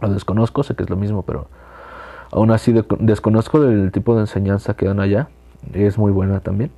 lo 0.00 0.12
desconozco, 0.12 0.62
sé 0.62 0.74
que 0.74 0.82
es 0.82 0.90
lo 0.90 0.96
mismo, 0.96 1.22
pero 1.22 1.48
aún 2.30 2.50
así 2.50 2.74
desconozco 3.00 3.64
el 3.64 3.90
tipo 3.90 4.14
de 4.14 4.20
enseñanza 4.20 4.74
que 4.74 4.86
dan 4.86 5.00
allá. 5.00 5.28
Es 5.72 5.98
muy 5.98 6.12
buena 6.12 6.40
también. 6.40 6.70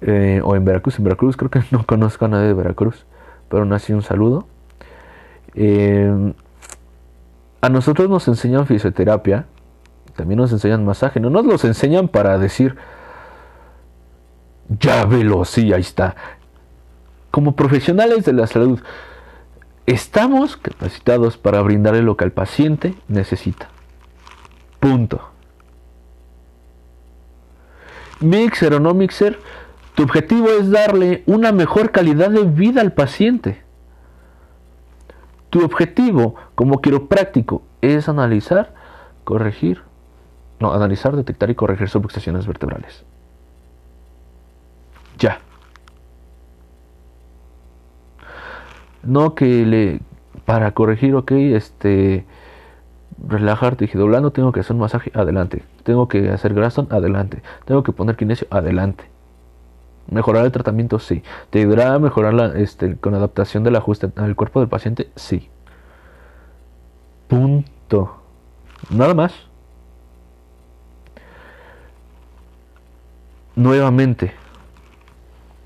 Eh, 0.00 0.40
o 0.44 0.56
en 0.56 0.64
Veracruz, 0.64 0.98
en 0.98 1.04
Veracruz 1.04 1.36
creo 1.36 1.50
que 1.50 1.62
no 1.70 1.86
conozco 1.86 2.24
a 2.24 2.28
nadie 2.28 2.48
de 2.48 2.54
Veracruz, 2.54 3.06
pero 3.48 3.62
aún 3.62 3.72
así 3.72 3.92
un 3.92 4.02
saludo. 4.02 4.46
Eh, 5.54 6.32
a 7.62 7.70
nosotros 7.70 8.10
nos 8.10 8.28
enseñan 8.28 8.66
fisioterapia, 8.66 9.46
también 10.14 10.38
nos 10.38 10.52
enseñan 10.52 10.84
masaje, 10.84 11.18
no 11.20 11.30
nos 11.30 11.46
los 11.46 11.64
enseñan 11.64 12.08
para 12.08 12.38
decir, 12.38 12.76
ya 14.68 15.06
velo, 15.06 15.46
sí, 15.46 15.72
ahí 15.72 15.80
está. 15.80 16.14
Como 17.30 17.56
profesionales 17.56 18.26
de 18.26 18.34
la 18.34 18.46
salud, 18.46 18.80
Estamos 19.86 20.56
capacitados 20.56 21.36
para 21.36 21.60
brindarle 21.60 22.02
lo 22.02 22.16
que 22.16 22.24
el 22.24 22.32
paciente 22.32 22.94
necesita. 23.08 23.68
Punto. 24.78 25.20
Mixer 28.20 28.74
o 28.74 28.80
no 28.80 28.94
mixer, 28.94 29.40
tu 29.96 30.04
objetivo 30.04 30.48
es 30.50 30.70
darle 30.70 31.24
una 31.26 31.50
mejor 31.50 31.90
calidad 31.90 32.30
de 32.30 32.44
vida 32.44 32.80
al 32.80 32.92
paciente. 32.92 33.61
Tu 35.52 35.62
objetivo 35.62 36.36
como 36.54 36.80
quiropráctico 36.80 37.60
es 37.82 38.08
analizar, 38.08 38.72
corregir, 39.24 39.82
no, 40.60 40.72
analizar, 40.72 41.14
detectar 41.14 41.50
y 41.50 41.54
corregir 41.54 41.90
subluxaciones 41.90 42.46
vertebrales. 42.46 43.04
Ya. 45.18 45.40
No 49.02 49.34
que 49.34 49.66
le 49.66 50.00
para 50.46 50.72
corregir, 50.72 51.14
ok, 51.14 51.32
este 51.32 52.24
relajarte 53.28 53.90
y 53.92 53.98
doblando, 53.98 54.32
tengo 54.32 54.52
que 54.52 54.60
hacer 54.60 54.72
un 54.72 54.80
masaje, 54.80 55.12
adelante. 55.14 55.64
Tengo 55.82 56.08
que 56.08 56.30
hacer 56.30 56.54
grasón, 56.54 56.88
adelante. 56.90 57.42
Tengo 57.66 57.82
que 57.82 57.92
poner 57.92 58.16
kinesio, 58.16 58.46
adelante. 58.48 59.11
Mejorar 60.12 60.44
el 60.44 60.52
tratamiento, 60.52 60.98
sí. 60.98 61.22
¿Te 61.50 61.60
ayudará 61.60 61.94
a 61.94 61.98
mejorar 61.98 62.34
la, 62.34 62.46
este, 62.58 62.96
con 62.96 63.14
adaptación 63.14 63.64
del 63.64 63.76
ajuste 63.76 64.10
al 64.16 64.36
cuerpo 64.36 64.60
del 64.60 64.68
paciente? 64.68 65.10
Sí. 65.16 65.48
Punto. 67.28 68.16
Nada 68.90 69.14
más. 69.14 69.32
Nuevamente. 73.56 74.34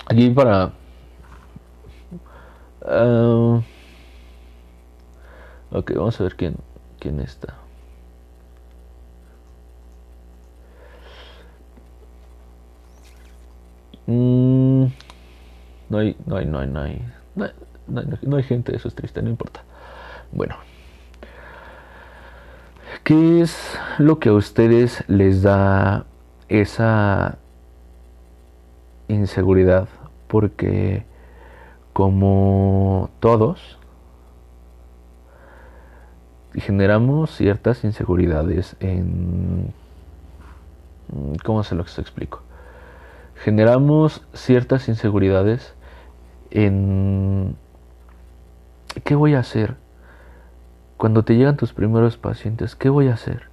Aquí 0.06 0.30
para... 0.30 0.72
Uh, 2.82 3.60
ok, 5.72 5.92
vamos 5.96 6.20
a 6.20 6.22
ver 6.22 6.36
quién, 6.36 6.54
quién 7.00 7.18
está. 7.18 7.65
Mm, 14.06 14.84
no 15.88 15.98
hay, 15.98 16.16
no 16.26 16.36
hay, 16.36 16.46
no 16.46 16.58
hay, 16.58 16.66
no 16.68 16.80
hay, 16.80 17.02
no 18.22 18.36
hay, 18.36 18.42
gente, 18.44 18.74
eso 18.74 18.88
es 18.88 18.94
triste, 18.94 19.20
no 19.22 19.30
importa. 19.30 19.62
Bueno, 20.32 20.56
¿qué 23.02 23.40
es 23.40 23.78
lo 23.98 24.18
que 24.18 24.28
a 24.28 24.32
ustedes 24.32 25.04
les 25.08 25.42
da 25.42 26.06
esa 26.48 27.38
inseguridad? 29.08 29.88
Porque 30.28 31.04
como 31.92 33.10
todos, 33.20 33.78
generamos 36.54 37.30
ciertas 37.34 37.84
inseguridades 37.84 38.76
en... 38.80 39.72
¿Cómo 41.44 41.62
se 41.62 41.74
los 41.74 41.98
explico? 41.98 42.45
Generamos 43.38 44.26
ciertas 44.32 44.88
inseguridades 44.88 45.74
en 46.50 47.56
qué 49.04 49.14
voy 49.14 49.34
a 49.34 49.40
hacer 49.40 49.76
cuando 50.96 51.24
te 51.24 51.36
llegan 51.36 51.56
tus 51.56 51.72
primeros 51.72 52.16
pacientes, 52.16 52.74
¿qué 52.74 52.88
voy 52.88 53.08
a 53.08 53.14
hacer? 53.14 53.50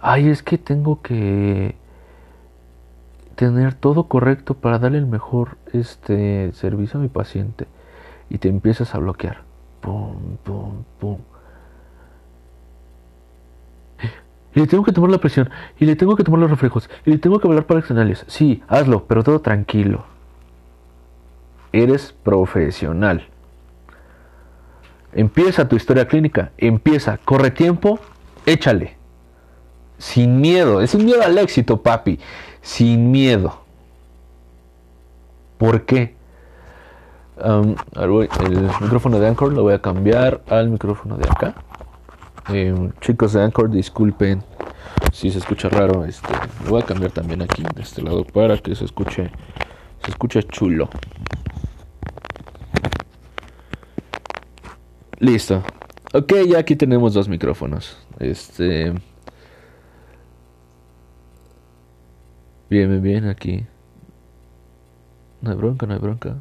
Ay, 0.00 0.28
es 0.28 0.42
que 0.42 0.58
tengo 0.58 1.00
que 1.00 1.76
tener 3.36 3.74
todo 3.74 4.08
correcto 4.08 4.54
para 4.54 4.78
darle 4.78 4.98
el 4.98 5.06
mejor 5.06 5.56
este 5.72 6.52
servicio 6.52 6.98
a 6.98 7.02
mi 7.02 7.08
paciente 7.08 7.66
y 8.28 8.38
te 8.38 8.48
empiezas 8.48 8.94
a 8.94 8.98
bloquear. 8.98 9.42
Pum, 9.80 10.36
pum, 10.42 10.84
pum. 10.98 11.18
Y 14.54 14.60
le 14.60 14.66
tengo 14.66 14.84
que 14.84 14.92
tomar 14.92 15.10
la 15.10 15.18
presión, 15.18 15.50
y 15.78 15.86
le 15.86 15.96
tengo 15.96 16.16
que 16.16 16.24
tomar 16.24 16.40
los 16.40 16.50
reflejos, 16.50 16.90
y 17.06 17.10
le 17.10 17.18
tengo 17.18 17.38
que 17.38 17.48
hablar 17.48 17.64
para 17.64 17.80
externales. 17.80 18.24
Sí, 18.28 18.62
hazlo, 18.68 19.04
pero 19.06 19.22
todo 19.22 19.40
tranquilo. 19.40 20.04
Eres 21.72 22.12
profesional. 22.22 23.26
Empieza 25.14 25.68
tu 25.68 25.76
historia 25.76 26.06
clínica, 26.06 26.52
empieza, 26.58 27.18
corre 27.18 27.50
tiempo, 27.50 27.98
échale. 28.46 28.96
Sin 29.98 30.40
miedo, 30.40 30.80
es 30.80 30.90
sin 30.90 31.04
miedo 31.04 31.22
al 31.22 31.38
éxito, 31.38 31.82
papi. 31.82 32.18
Sin 32.60 33.10
miedo. 33.10 33.62
¿Por 35.58 35.82
qué? 35.82 36.16
el 37.44 38.70
micrófono 38.80 39.18
de 39.18 39.26
Anchor 39.26 39.52
lo 39.52 39.62
voy 39.62 39.74
a 39.74 39.80
cambiar 39.80 40.42
al 40.48 40.68
micrófono 40.68 41.16
de 41.16 41.28
acá. 41.28 41.54
Eh, 42.48 42.90
chicos 43.00 43.32
de 43.32 43.42
Anchor, 43.42 43.70
disculpen 43.70 44.42
si 45.12 45.30
se 45.30 45.38
escucha 45.38 45.68
raro. 45.68 46.04
Este, 46.04 46.28
voy 46.68 46.82
a 46.82 46.84
cambiar 46.84 47.12
también 47.12 47.42
aquí 47.42 47.62
de 47.74 47.82
este 47.82 48.02
lado 48.02 48.24
para 48.24 48.58
que 48.58 48.74
se 48.74 48.84
escuche, 48.84 49.30
se 50.04 50.10
escuche 50.10 50.42
chulo. 50.44 50.88
Listo. 55.18 55.62
Ok, 56.14 56.32
ya 56.48 56.58
aquí 56.58 56.74
tenemos 56.76 57.14
dos 57.14 57.28
micrófonos. 57.28 57.96
Este. 58.18 58.92
Bien, 62.68 62.88
bien, 62.88 63.02
bien, 63.02 63.28
aquí. 63.28 63.64
No 65.40 65.50
hay 65.50 65.56
bronca, 65.56 65.86
no 65.86 65.94
hay 65.94 66.00
bronca. 66.00 66.36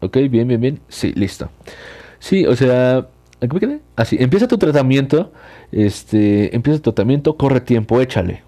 Ok, 0.00 0.16
bien, 0.28 0.48
bien, 0.48 0.60
bien. 0.60 0.80
Sí, 0.88 1.12
listo. 1.14 1.48
Sí, 2.18 2.46
o 2.46 2.56
sea, 2.56 3.06
Así, 3.96 4.16
empieza 4.20 4.48
tu 4.48 4.58
tratamiento, 4.58 5.32
este, 5.72 6.54
empieza 6.54 6.78
tu 6.80 6.92
tratamiento, 6.92 7.36
corre 7.36 7.60
tiempo, 7.60 8.00
échale. 8.00 8.42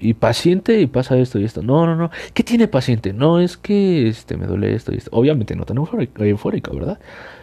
Y 0.00 0.14
paciente 0.14 0.80
y 0.80 0.86
pasa 0.86 1.16
esto 1.16 1.38
y 1.38 1.44
esto. 1.44 1.62
No, 1.62 1.86
no, 1.86 1.96
no. 1.96 2.10
¿Qué 2.34 2.42
tiene 2.42 2.68
paciente? 2.68 3.12
No, 3.12 3.40
es 3.40 3.56
que 3.56 4.08
este 4.08 4.36
me 4.36 4.46
duele 4.46 4.74
esto 4.74 4.92
y 4.92 4.96
esto. 4.98 5.10
Obviamente 5.12 5.56
no 5.56 5.64
tan 5.64 5.78
eufórico, 5.78 6.74
¿verdad? 6.74 6.98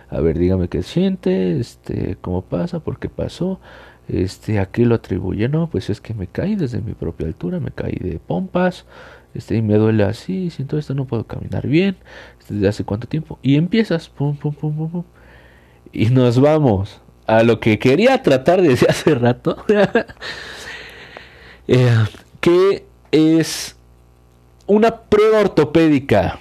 A 0.10 0.20
ver, 0.20 0.38
dígame 0.38 0.68
qué 0.68 0.84
siente, 0.84 1.60
este, 1.60 2.18
cómo 2.22 2.42
pasa, 2.42 2.82
por 2.82 3.00
qué 3.00 3.10
pasó, 3.10 3.60
este, 4.08 4.60
a 4.60 4.66
qué 4.68 4.86
lo 4.86 4.96
atribuye. 4.96 5.48
No, 5.50 5.70
pues 5.70 5.90
es 5.90 6.02
que 6.02 6.14
me 6.14 6.28
caí 6.28 6.56
desde 6.56 6.82
mi 6.82 6.94
propia 6.94 7.28
altura, 7.28 7.60
me 7.60 7.72
caí 7.72 7.96
de 7.96 8.20
pompas, 8.20 8.86
este, 9.34 9.56
y 9.56 9.62
me 9.62 9.76
duele 9.76 10.04
así, 10.04 10.50
siento 10.50 10.78
esto, 10.78 10.94
no 10.94 11.06
puedo 11.06 11.26
caminar 11.26 11.68
bien, 11.68 11.96
desde 12.50 12.68
hace 12.68 12.84
cuánto 12.84 13.08
tiempo. 13.08 13.40
Y 13.42 13.56
empiezas, 13.56 14.10
pum, 14.10 14.36
pum, 14.36 14.54
pum, 14.54 14.76
pum, 14.76 14.92
pum 14.92 15.04
y 15.94 16.08
nos 16.08 16.40
vamos 16.40 17.02
a 17.28 17.44
lo 17.44 17.60
que 17.60 17.80
quería 17.80 18.22
tratar 18.24 18.62
desde 18.62 18.86
hace 18.90 19.16
rato. 19.16 19.58
eh, 21.68 21.96
que 22.40 22.86
es 23.12 23.76
una 24.68 25.02
prueba 25.02 25.40
ortopédica. 25.40 26.40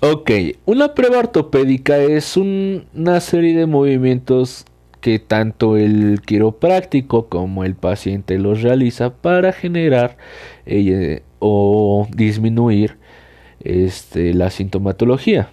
Ok, 0.00 0.30
una 0.64 0.94
prueba 0.94 1.18
ortopédica 1.18 1.98
es 1.98 2.36
una 2.36 3.20
serie 3.20 3.56
de 3.56 3.66
movimientos 3.66 4.64
que 5.00 5.18
tanto 5.18 5.76
el 5.76 6.20
quiropráctico 6.24 7.28
como 7.28 7.64
el 7.64 7.74
paciente 7.74 8.38
los 8.38 8.62
realiza 8.62 9.14
para 9.14 9.52
generar 9.52 10.16
eh, 10.66 11.22
o 11.40 12.06
disminuir 12.10 12.96
este, 13.60 14.34
la 14.34 14.50
sintomatología. 14.50 15.50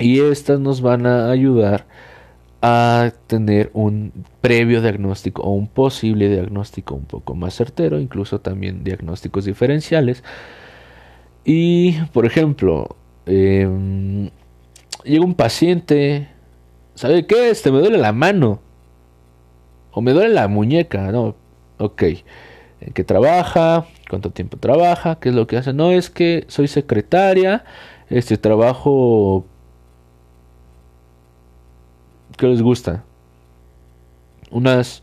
Y 0.00 0.20
estas 0.20 0.58
nos 0.60 0.80
van 0.80 1.06
a 1.06 1.30
ayudar 1.30 1.86
a 2.62 3.12
tener 3.26 3.70
un 3.74 4.12
previo 4.40 4.80
diagnóstico 4.82 5.42
o 5.42 5.52
un 5.52 5.68
posible 5.68 6.28
diagnóstico 6.28 6.94
un 6.94 7.04
poco 7.04 7.34
más 7.34 7.54
certero, 7.54 8.00
incluso 8.00 8.40
también 8.40 8.82
diagnósticos 8.82 9.44
diferenciales. 9.44 10.24
Y, 11.44 12.00
por 12.12 12.26
ejemplo, 12.26 12.96
em, 13.26 14.30
llega 15.04 15.24
un 15.24 15.34
paciente, 15.34 16.28
¿sabe 16.94 17.26
qué? 17.26 17.50
Este 17.50 17.70
me 17.72 17.80
duele 17.80 17.98
la 17.98 18.12
mano 18.12 18.60
o 19.92 20.00
me 20.00 20.12
duele 20.12 20.34
la 20.34 20.48
muñeca, 20.48 21.12
¿no? 21.12 21.36
Ok, 21.78 22.02
¿en 22.80 22.92
qué 22.94 23.04
trabaja? 23.04 23.86
¿Cuánto 24.08 24.30
tiempo 24.30 24.56
trabaja? 24.58 25.18
¿Qué 25.20 25.30
es 25.30 25.34
lo 25.34 25.46
que 25.46 25.56
hace? 25.58 25.72
No, 25.72 25.92
es 25.92 26.10
que 26.10 26.44
soy 26.48 26.68
secretaria, 26.68 27.64
este 28.10 28.38
trabajo 28.38 29.46
¿Qué 32.40 32.46
les 32.46 32.62
gusta? 32.62 33.04
¿Unas 34.50 35.02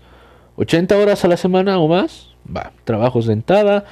80 0.56 0.98
horas 0.98 1.24
a 1.24 1.28
la 1.28 1.38
semana 1.38 1.78
o 1.78 1.88
más? 1.88 2.30
Va, 2.50 2.72
trabajo 2.84 3.22
sentada, 3.22 3.86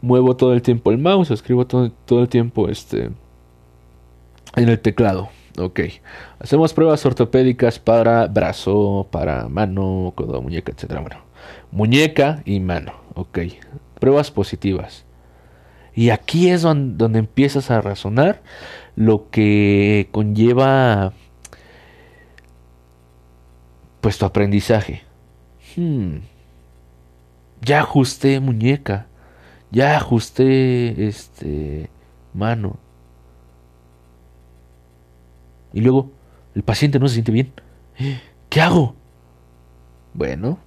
muevo 0.00 0.36
todo 0.36 0.54
el 0.54 0.62
tiempo 0.62 0.92
el 0.92 0.98
mouse, 0.98 1.32
escribo 1.32 1.66
todo, 1.66 1.90
todo 1.90 2.20
el 2.20 2.28
tiempo 2.28 2.68
este 2.68 3.10
en 4.54 4.68
el 4.68 4.78
teclado. 4.78 5.28
Ok. 5.58 5.80
Hacemos 6.38 6.72
pruebas 6.72 7.04
ortopédicas 7.04 7.80
para 7.80 8.28
brazo, 8.28 9.08
para 9.10 9.48
mano, 9.48 10.12
codo, 10.14 10.40
muñeca, 10.40 10.70
etc. 10.70 11.00
Bueno, 11.00 11.16
muñeca 11.72 12.42
y 12.44 12.60
mano. 12.60 12.92
Ok. 13.14 13.40
Pruebas 13.98 14.30
positivas. 14.30 15.04
Y 15.96 16.10
aquí 16.10 16.48
es 16.48 16.62
donde 16.62 17.18
empiezas 17.18 17.72
a 17.72 17.80
razonar 17.80 18.40
lo 18.94 19.30
que 19.30 20.08
conlleva 20.12 21.12
pues 24.04 24.18
tu 24.18 24.26
aprendizaje. 24.26 25.00
Hmm. 25.76 26.16
Ya 27.62 27.80
ajusté 27.80 28.38
muñeca. 28.38 29.06
Ya 29.70 29.96
ajusté 29.96 31.06
este 31.06 31.88
mano. 32.34 32.76
Y 35.72 35.80
luego 35.80 36.10
el 36.54 36.62
paciente 36.62 36.98
no 36.98 37.08
se 37.08 37.14
siente 37.14 37.32
bien. 37.32 37.50
¿Qué 38.50 38.60
hago? 38.60 38.94
Bueno, 40.12 40.58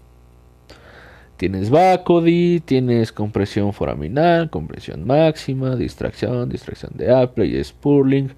tienes 1.37 1.69
Bacodi, 1.69 2.59
tienes 2.59 3.11
compresión 3.11 3.71
foraminal, 3.71 4.49
compresión 4.49 5.05
máxima, 5.05 5.75
distracción, 5.75 6.49
distracción 6.49 6.93
de 6.95 7.15
Apple 7.15 7.45
y 7.45 7.63
Spurling, 7.63 8.31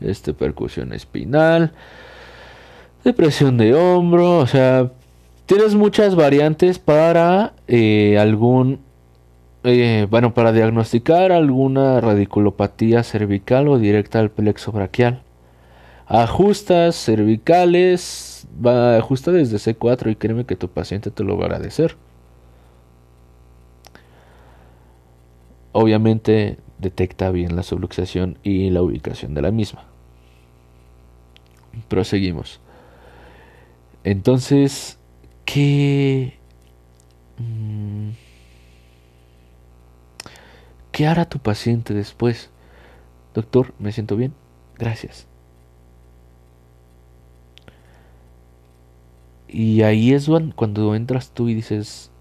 este, 0.00 0.32
percusión 0.32 0.94
espinal, 0.94 1.74
depresión 3.06 3.56
de 3.56 3.72
hombro, 3.72 4.38
o 4.38 4.46
sea, 4.48 4.90
tienes 5.46 5.76
muchas 5.76 6.16
variantes 6.16 6.80
para 6.80 7.54
eh, 7.68 8.18
algún, 8.18 8.80
eh, 9.62 10.08
bueno, 10.10 10.34
para 10.34 10.52
diagnosticar 10.52 11.30
alguna 11.30 12.00
radiculopatía 12.00 13.04
cervical 13.04 13.68
o 13.68 13.78
directa 13.78 14.18
al 14.18 14.30
plexo 14.30 14.72
braquial. 14.72 15.22
Ajustas 16.06 16.96
cervicales, 16.96 18.48
ajusta 18.64 19.30
desde 19.30 19.56
C4 19.58 20.10
y 20.10 20.16
créeme 20.16 20.44
que 20.44 20.56
tu 20.56 20.68
paciente 20.68 21.10
te 21.12 21.22
lo 21.22 21.36
va 21.36 21.44
a 21.44 21.46
agradecer. 21.46 21.96
Obviamente 25.72 26.58
detecta 26.78 27.30
bien 27.30 27.54
la 27.54 27.62
subluxación 27.62 28.38
y 28.42 28.70
la 28.70 28.82
ubicación 28.82 29.34
de 29.34 29.42
la 29.42 29.52
misma. 29.52 29.84
Proseguimos. 31.88 32.60
Entonces, 34.06 34.98
¿qué... 35.44 36.38
Mm, 37.38 38.10
¿Qué 40.92 41.08
hará 41.08 41.28
tu 41.28 41.40
paciente 41.40 41.92
después? 41.92 42.50
Doctor, 43.34 43.74
me 43.80 43.90
siento 43.90 44.16
bien. 44.16 44.32
Gracias. 44.78 45.26
Y 49.48 49.82
ahí 49.82 50.12
es 50.12 50.28
cuando 50.54 50.94
entras 50.94 51.32
tú 51.32 51.48
y 51.48 51.54
dices, 51.54 52.12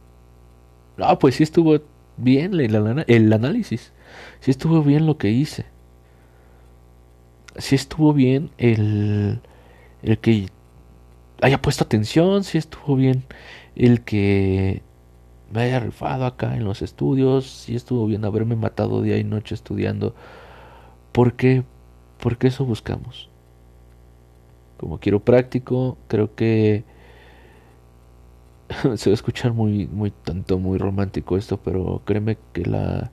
ah, 0.97 1.19
pues 1.19 1.35
sí 1.35 1.43
estuvo 1.43 1.79
bien 2.17 2.59
el, 2.59 3.33
análisis, 3.33 3.93
sí 4.39 4.49
estuvo 4.49 4.81
bien 4.81 5.05
lo 5.05 5.19
que 5.19 5.29
hice, 5.29 5.65
sí 7.57 7.75
estuvo 7.75 8.11
bien 8.11 8.49
el, 8.57 9.39
el 10.01 10.17
que 10.17 10.47
haya 11.41 11.61
puesto 11.61 11.83
atención, 11.83 12.43
sí 12.43 12.57
estuvo 12.57 12.95
bien 12.95 13.23
el 13.75 14.03
que 14.03 14.83
me 15.51 15.61
haya 15.63 15.79
rifado 15.79 16.25
acá 16.25 16.55
en 16.55 16.65
los 16.65 16.81
estudios, 16.81 17.49
sí 17.49 17.75
estuvo 17.75 18.07
bien 18.07 18.25
haberme 18.25 18.55
matado 18.55 19.01
día 19.01 19.17
y 19.17 19.23
noche 19.23 19.55
estudiando. 19.55 20.15
¿Por 21.11 21.33
qué? 21.35 21.63
Porque 22.19 22.47
eso 22.47 22.65
buscamos. 22.65 23.29
Como 24.77 24.99
quiero 24.99 25.23
práctico, 25.23 25.97
creo 26.07 26.35
que 26.35 26.83
se 28.97 29.09
va 29.09 29.13
a 29.13 29.13
escuchar 29.13 29.53
muy, 29.53 29.87
muy 29.87 30.11
tanto, 30.11 30.57
muy 30.59 30.77
romántico 30.77 31.37
esto, 31.37 31.57
pero 31.61 32.01
créeme 32.05 32.37
que 32.53 32.65
la, 32.65 33.11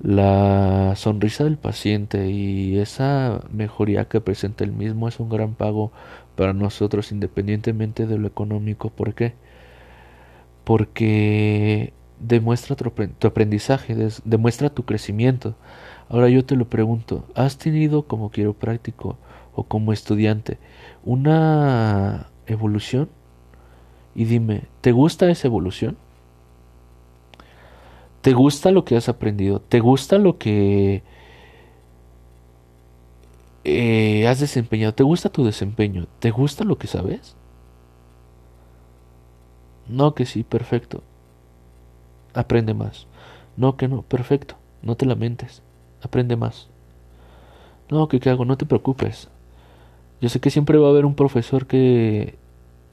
la 0.00 0.94
sonrisa 0.96 1.44
del 1.44 1.58
paciente 1.58 2.30
y 2.30 2.78
esa 2.78 3.42
mejoría 3.50 4.06
que 4.08 4.20
presenta 4.20 4.64
el 4.64 4.72
mismo 4.72 5.08
es 5.08 5.20
un 5.20 5.28
gran 5.28 5.54
pago 5.54 5.92
para 6.36 6.52
nosotros 6.52 7.12
independientemente 7.12 8.06
de 8.06 8.18
lo 8.18 8.28
económico. 8.28 8.90
¿Por 8.90 9.14
qué? 9.14 9.34
Porque 10.64 11.92
demuestra 12.20 12.76
tu, 12.76 12.92
aprendizaje, 13.26 13.96
demuestra 14.24 14.70
tu 14.70 14.84
crecimiento. 14.84 15.54
Ahora 16.08 16.28
yo 16.28 16.44
te 16.44 16.56
lo 16.56 16.68
pregunto, 16.68 17.24
¿has 17.34 17.58
tenido 17.58 18.02
como 18.06 18.30
quiropráctico 18.30 19.18
o 19.54 19.64
como 19.64 19.92
estudiante 19.92 20.58
una 21.04 22.28
evolución? 22.46 23.08
y 24.16 24.24
dime, 24.24 24.62
¿te 24.80 24.92
gusta 24.92 25.30
esa 25.30 25.46
evolución? 25.46 25.98
¿Te 28.22 28.32
gusta 28.32 28.70
lo 28.70 28.84
que 28.84 28.96
has 28.96 29.10
aprendido? 29.10 29.60
¿Te 29.60 29.78
gusta 29.78 30.16
lo 30.16 30.38
que 30.38 31.02
eh, 33.66 34.28
has 34.28 34.40
desempeñado? 34.40 34.94
¿Te 34.94 35.02
gusta 35.02 35.28
tu 35.28 35.44
desempeño? 35.44 36.06
¿Te 36.20 36.30
gusta 36.30 36.64
lo 36.64 36.78
que 36.78 36.86
sabes? 36.86 37.36
No, 39.88 40.14
que 40.14 40.26
sí, 40.26 40.44
perfecto. 40.44 41.02
Aprende 42.34 42.74
más. 42.74 43.06
No, 43.56 43.76
que 43.76 43.88
no, 43.88 44.02
perfecto. 44.02 44.56
No 44.82 44.96
te 44.96 45.06
lamentes. 45.06 45.62
Aprende 46.02 46.36
más. 46.36 46.68
No, 47.90 48.08
que 48.08 48.20
qué 48.20 48.30
hago, 48.30 48.44
no 48.44 48.56
te 48.56 48.66
preocupes. 48.66 49.28
Yo 50.20 50.28
sé 50.28 50.40
que 50.40 50.50
siempre 50.50 50.78
va 50.78 50.88
a 50.88 50.90
haber 50.90 51.04
un 51.04 51.14
profesor 51.14 51.66
que 51.66 52.38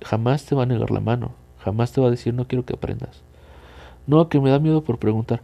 jamás 0.01 0.45
te 0.45 0.55
va 0.55 0.63
a 0.63 0.65
negar 0.65 0.91
la 0.91 0.99
mano, 0.99 1.31
jamás 1.59 1.91
te 1.91 2.01
va 2.01 2.07
a 2.07 2.11
decir 2.11 2.33
no 2.33 2.47
quiero 2.47 2.65
que 2.65 2.73
aprendas. 2.73 3.21
No, 4.07 4.29
que 4.29 4.39
me 4.39 4.49
da 4.49 4.59
miedo 4.59 4.83
por 4.83 4.99
preguntar. 4.99 5.41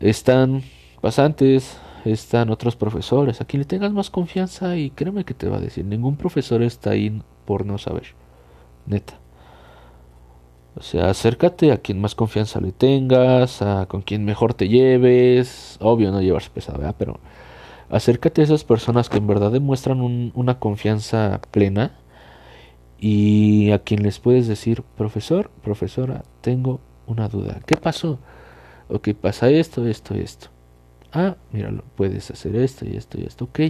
Están 0.00 0.62
pasantes, 1.00 1.78
están 2.12 2.50
otros 2.50 2.76
profesores, 2.76 3.40
a 3.40 3.44
quien 3.44 3.60
le 3.60 3.66
tengas 3.66 3.92
más 3.92 4.10
confianza 4.10 4.76
y 4.76 4.90
créeme 4.90 5.24
que 5.24 5.34
te 5.34 5.48
va 5.48 5.56
a 5.58 5.60
decir, 5.60 5.84
ningún 5.84 6.16
profesor 6.16 6.62
está 6.62 6.90
ahí 6.90 7.22
por 7.44 7.66
no 7.66 7.78
saber. 7.78 8.14
Neta. 8.86 9.18
O 10.76 10.82
sea, 10.82 11.08
acércate 11.08 11.72
a 11.72 11.78
quien 11.78 12.00
más 12.00 12.14
confianza 12.14 12.60
le 12.60 12.70
tengas, 12.72 13.62
a 13.62 13.86
con 13.86 14.02
quien 14.02 14.24
mejor 14.26 14.52
te 14.54 14.68
lleves. 14.68 15.78
Obvio 15.80 16.12
no 16.12 16.20
llevarse 16.20 16.50
pesado, 16.50 16.78
¿verdad? 16.78 16.96
Pero 16.98 17.18
acércate 17.88 18.42
a 18.42 18.44
esas 18.44 18.64
personas 18.64 19.08
que 19.08 19.18
en 19.18 19.26
verdad 19.26 19.50
demuestran 19.52 20.00
una 20.34 20.58
confianza 20.58 21.40
plena 21.50 21.92
y 22.98 23.70
a 23.72 23.78
quien 23.80 24.02
les 24.02 24.18
puedes 24.18 24.48
decir, 24.48 24.82
profesor, 24.96 25.50
profesora, 25.62 26.24
tengo 26.42 26.80
una 27.06 27.28
duda. 27.28 27.60
¿Qué 27.66 27.76
pasó? 27.76 28.18
Ok, 28.88 29.10
pasa 29.20 29.48
esto, 29.50 29.86
esto, 29.86 30.14
esto. 30.14 30.48
Ah, 31.12 31.36
míralo, 31.52 31.84
puedes 31.96 32.30
hacer 32.30 32.56
esto 32.56 32.84
y 32.86 32.96
esto 32.96 33.18
y 33.20 33.24
esto, 33.24 33.44
ok. 33.44 33.60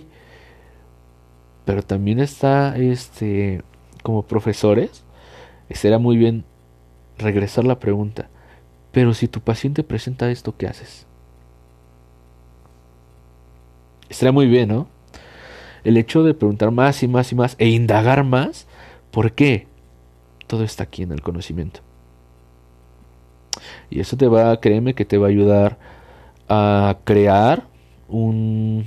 Pero 1.64 1.82
también 1.82 2.20
está, 2.20 2.76
este, 2.76 3.62
como 4.02 4.22
profesores, 4.22 5.04
será 5.70 5.98
muy 5.98 6.16
bien 6.16 6.44
regresar 7.18 7.64
la 7.64 7.78
pregunta. 7.78 8.28
Pero 8.92 9.14
si 9.14 9.28
tu 9.28 9.40
paciente 9.40 9.82
presenta 9.82 10.30
esto, 10.30 10.56
¿qué 10.56 10.66
haces? 10.66 11.06
Estaría 14.08 14.32
muy 14.32 14.46
bien, 14.46 14.68
¿no? 14.68 14.88
El 15.84 15.96
hecho 15.96 16.22
de 16.22 16.34
preguntar 16.34 16.70
más 16.70 17.02
y 17.02 17.08
más 17.08 17.32
y 17.32 17.34
más 17.34 17.56
e 17.58 17.68
indagar 17.68 18.24
más 18.24 18.66
¿Por 19.16 19.32
qué? 19.32 19.66
Todo 20.46 20.62
está 20.62 20.82
aquí 20.84 21.02
en 21.02 21.10
el 21.10 21.22
conocimiento. 21.22 21.80
Y 23.88 24.00
eso 24.00 24.14
te 24.18 24.28
va, 24.28 24.60
créeme 24.60 24.92
que 24.92 25.06
te 25.06 25.16
va 25.16 25.28
a 25.28 25.30
ayudar 25.30 25.78
a 26.48 26.98
crear 27.04 27.66
un, 28.08 28.86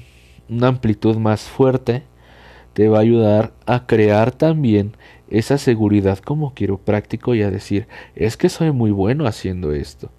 una 0.49 0.67
amplitud 0.67 1.17
más 1.17 1.41
fuerte. 1.41 2.03
Te 2.73 2.87
va 2.87 2.99
a 2.99 3.01
ayudar 3.01 3.53
a 3.65 3.85
crear 3.85 4.31
también 4.31 4.93
esa 5.29 5.57
seguridad 5.57 6.19
como 6.19 6.53
quiero 6.53 6.77
práctico 6.77 7.35
y 7.35 7.41
a 7.41 7.51
decir, 7.51 7.87
es 8.15 8.37
que 8.37 8.49
soy 8.49 8.71
muy 8.71 8.91
bueno 8.91 9.25
haciendo 9.25 9.73
esto. 9.73 10.11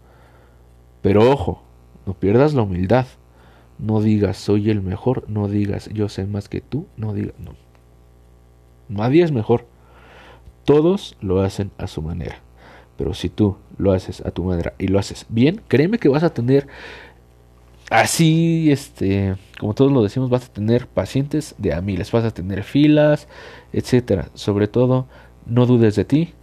Pero 1.03 1.31
ojo, 1.31 1.62
no 2.07 2.14
pierdas 2.14 2.55
la 2.55 2.62
humildad. 2.62 3.07
No 3.79 4.03
digas 4.03 4.37
soy 4.37 4.68
el 4.68 4.83
mejor, 4.83 5.24
no 5.29 5.48
digas 5.48 5.88
yo 5.88 6.11
sé 6.11 6.26
más 6.26 6.51
que 6.51 6.61
tú, 6.61 6.86
no 6.97 7.14
digas 7.14 7.34
no. 7.38 7.55
Nadie 8.88 9.22
es 9.22 9.32
mejor. 9.32 9.66
Todos 10.64 11.16
lo 11.20 11.41
hacen 11.41 11.70
a 11.78 11.86
su 11.86 12.03
manera. 12.03 12.41
Pero 12.99 13.14
si 13.14 13.30
tú 13.30 13.57
lo 13.78 13.93
haces 13.93 14.20
a 14.26 14.30
tu 14.30 14.45
manera 14.45 14.74
y 14.76 14.88
lo 14.88 14.99
haces 14.99 15.24
bien, 15.30 15.62
créeme 15.68 15.99
que 15.99 16.11
vas 16.11 16.22
a 16.22 16.34
tener 16.34 16.66
así, 17.91 18.70
este, 18.70 19.36
como 19.59 19.74
todos 19.74 19.93
lo 19.93 20.03
decimos, 20.03 20.30
vas 20.30 20.47
a 20.47 20.53
tener 20.53 20.86
pacientes 20.86 21.55
de 21.59 21.74
a 21.74 21.82
miles, 21.82 22.11
vas 22.12 22.24
a 22.24 22.30
tener 22.30 22.62
filas, 22.62 23.28
etcétera. 23.72 24.30
Sobre 24.34 24.68
todo, 24.68 25.07
no 25.45 25.66
dudes 25.66 25.97
de 25.97 26.05
ti, 26.05 26.34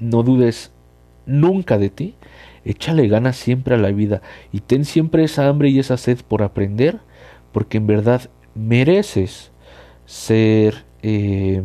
no 0.00 0.22
dudes 0.22 0.72
nunca 1.26 1.78
de 1.78 1.90
ti. 1.90 2.16
Échale 2.64 3.06
ganas 3.06 3.36
siempre 3.36 3.74
a 3.76 3.78
la 3.78 3.90
vida 3.90 4.22
y 4.52 4.60
ten 4.60 4.84
siempre 4.84 5.24
esa 5.24 5.48
hambre 5.48 5.70
y 5.70 5.78
esa 5.78 5.96
sed 5.96 6.18
por 6.26 6.42
aprender, 6.42 6.98
porque 7.52 7.78
en 7.78 7.86
verdad 7.86 8.30
mereces 8.54 9.52
ser 10.06 10.84
eh, 11.02 11.62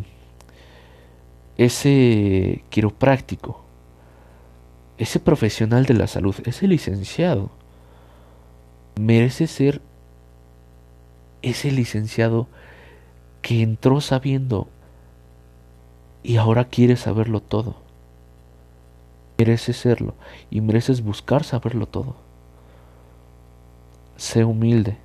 ese 1.57 2.63
quiropráctico, 2.69 3.63
ese 4.97 5.19
profesional 5.19 5.85
de 5.85 5.93
la 5.95 6.07
salud, 6.07 6.35
ese 6.45 6.67
licenciado, 6.67 7.51
merece 8.95 9.47
ser 9.47 9.81
ese 11.41 11.71
licenciado 11.71 12.47
que 13.41 13.61
entró 13.61 14.01
sabiendo 14.01 14.67
y 16.23 16.37
ahora 16.37 16.65
quieres 16.65 17.01
saberlo 17.01 17.41
todo. 17.41 17.75
Mereces 19.37 19.77
serlo 19.77 20.15
y 20.49 20.61
mereces 20.61 21.03
buscar 21.03 21.43
saberlo 21.43 21.85
todo. 21.85 22.15
Sé 24.15 24.45
humilde. 24.45 24.97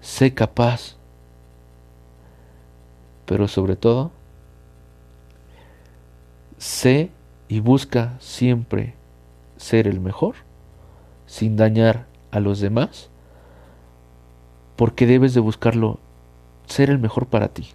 Sé 0.00 0.34
capaz. 0.34 0.96
Pero 3.26 3.48
sobre 3.48 3.76
todo, 3.76 4.12
sé 6.58 7.10
y 7.48 7.60
busca 7.60 8.16
siempre 8.20 8.94
ser 9.56 9.88
el 9.88 10.00
mejor 10.00 10.36
sin 11.26 11.56
dañar 11.56 12.09
a 12.30 12.40
los 12.40 12.60
demás, 12.60 13.10
porque 14.76 15.06
debes 15.06 15.34
de 15.34 15.40
buscarlo 15.40 15.98
ser 16.66 16.90
el 16.90 16.98
mejor 16.98 17.26
para 17.26 17.48
ti. 17.48 17.68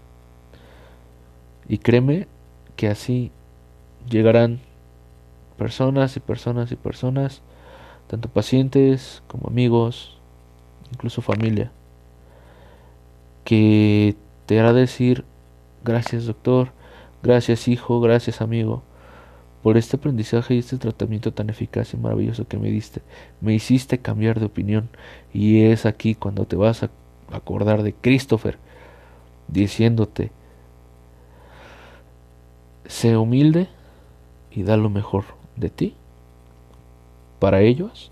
Y 1.67 1.79
créeme 1.79 2.27
que 2.75 2.87
así 2.87 3.31
llegarán 4.09 4.59
personas 5.57 6.15
y 6.17 6.19
personas 6.19 6.71
y 6.71 6.75
personas, 6.75 7.41
tanto 8.07 8.29
pacientes 8.29 9.23
como 9.27 9.47
amigos, 9.47 10.17
incluso 10.91 11.21
familia, 11.21 11.71
que 13.43 14.15
te 14.45 14.59
hará 14.59 14.73
decir 14.73 15.25
gracias 15.83 16.25
doctor, 16.25 16.69
gracias 17.23 17.67
hijo, 17.67 18.01
gracias 18.01 18.41
amigo, 18.41 18.83
por 19.66 19.78
este 19.78 19.95
aprendizaje 19.95 20.53
y 20.53 20.59
este 20.59 20.78
tratamiento 20.78 21.34
tan 21.34 21.49
eficaz 21.49 21.95
y 21.95 21.97
maravilloso 21.97 22.47
que 22.47 22.59
me 22.59 22.70
diste. 22.70 23.01
Me 23.41 23.55
hiciste 23.55 23.97
cambiar 23.97 24.39
de 24.39 24.45
opinión 24.45 24.89
y 25.34 25.63
es 25.63 25.88
aquí 25.88 26.13
cuando 26.13 26.45
te 26.45 26.55
vas 26.55 26.84
a 26.84 26.91
acordar 27.32 27.82
de 27.82 27.95
Christopher 27.95 28.59
diciéndote, 29.47 30.30
sé 32.86 33.18
humilde 33.18 33.68
y 34.51 34.61
da 34.61 34.78
lo 34.78 34.91
mejor 34.91 35.24
de 35.55 35.72
ti 35.72 35.95
para 37.39 37.61
ellos, 37.61 38.11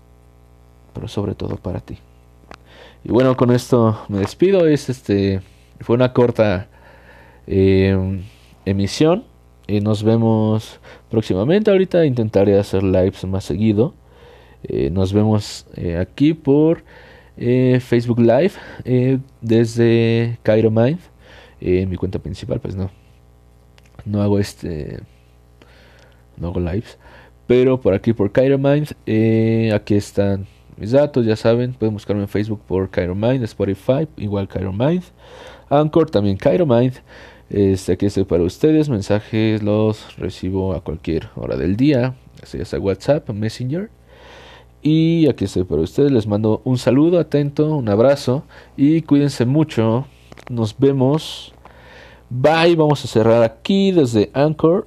pero 0.92 1.06
sobre 1.06 1.36
todo 1.36 1.54
para 1.54 1.78
ti. 1.78 1.98
Y 3.04 3.12
bueno, 3.12 3.36
con 3.36 3.52
esto 3.52 4.04
me 4.08 4.18
despido. 4.18 4.66
Es 4.66 4.88
este 4.88 5.40
fue 5.78 5.94
una 5.94 6.12
corta 6.12 6.66
eh, 7.46 8.24
emisión 8.64 9.32
y 9.66 9.80
nos 9.80 10.02
vemos 10.02 10.80
próximamente. 11.10 11.70
Ahorita 11.70 12.04
intentaré 12.04 12.58
hacer 12.58 12.82
lives 12.82 13.24
más 13.24 13.44
seguido. 13.44 13.94
Eh, 14.62 14.90
nos 14.90 15.12
vemos 15.12 15.66
eh, 15.76 15.96
aquí 15.98 16.34
por 16.34 16.84
Facebook 17.36 18.20
Live 18.20 18.52
desde 19.40 20.38
Cairo. 20.42 20.72
En 21.60 21.88
mi 21.88 21.96
cuenta 21.96 22.18
principal, 22.18 22.60
pues 22.60 22.76
no. 22.76 22.90
No 24.04 24.22
hago 24.22 24.38
este. 24.38 25.00
No 26.36 26.48
hago 26.48 26.60
lives. 26.60 26.98
Pero 27.46 27.80
por 27.80 27.94
aquí 27.94 28.12
por 28.12 28.32
Cairo 28.32 28.58
Mind. 28.58 28.92
aquí 29.72 29.94
están 29.94 30.46
mis 30.76 30.90
datos, 30.90 31.24
ya 31.24 31.36
saben. 31.36 31.72
Pueden 31.74 31.94
buscarme 31.94 32.22
en 32.22 32.28
Facebook 32.28 32.60
por 32.66 32.90
Cairo 32.90 33.16
Spotify, 33.44 34.08
igual 34.16 34.48
Cairo 34.48 34.72
Mind. 34.72 35.04
Anchor, 35.68 36.10
también 36.10 36.36
Cairo. 36.36 36.66
Este, 37.54 37.92
aquí 37.92 38.06
estoy 38.06 38.24
para 38.24 38.42
ustedes. 38.42 38.88
Mensajes 38.88 39.62
los 39.62 40.16
recibo 40.18 40.74
a 40.74 40.80
cualquier 40.80 41.28
hora 41.36 41.56
del 41.56 41.76
día, 41.76 42.16
ya 42.52 42.64
sea 42.64 42.80
WhatsApp, 42.80 43.30
Messenger. 43.30 43.90
Y 44.82 45.28
aquí 45.28 45.44
estoy 45.44 45.62
para 45.62 45.80
ustedes. 45.80 46.10
Les 46.10 46.26
mando 46.26 46.62
un 46.64 46.78
saludo 46.78 47.20
atento, 47.20 47.76
un 47.76 47.88
abrazo 47.88 48.42
y 48.76 49.02
cuídense 49.02 49.46
mucho. 49.46 50.04
Nos 50.50 50.76
vemos. 50.76 51.54
Bye. 52.28 52.74
Vamos 52.74 53.04
a 53.04 53.06
cerrar 53.06 53.44
aquí 53.44 53.92
desde 53.92 54.32
Anchor. 54.34 54.82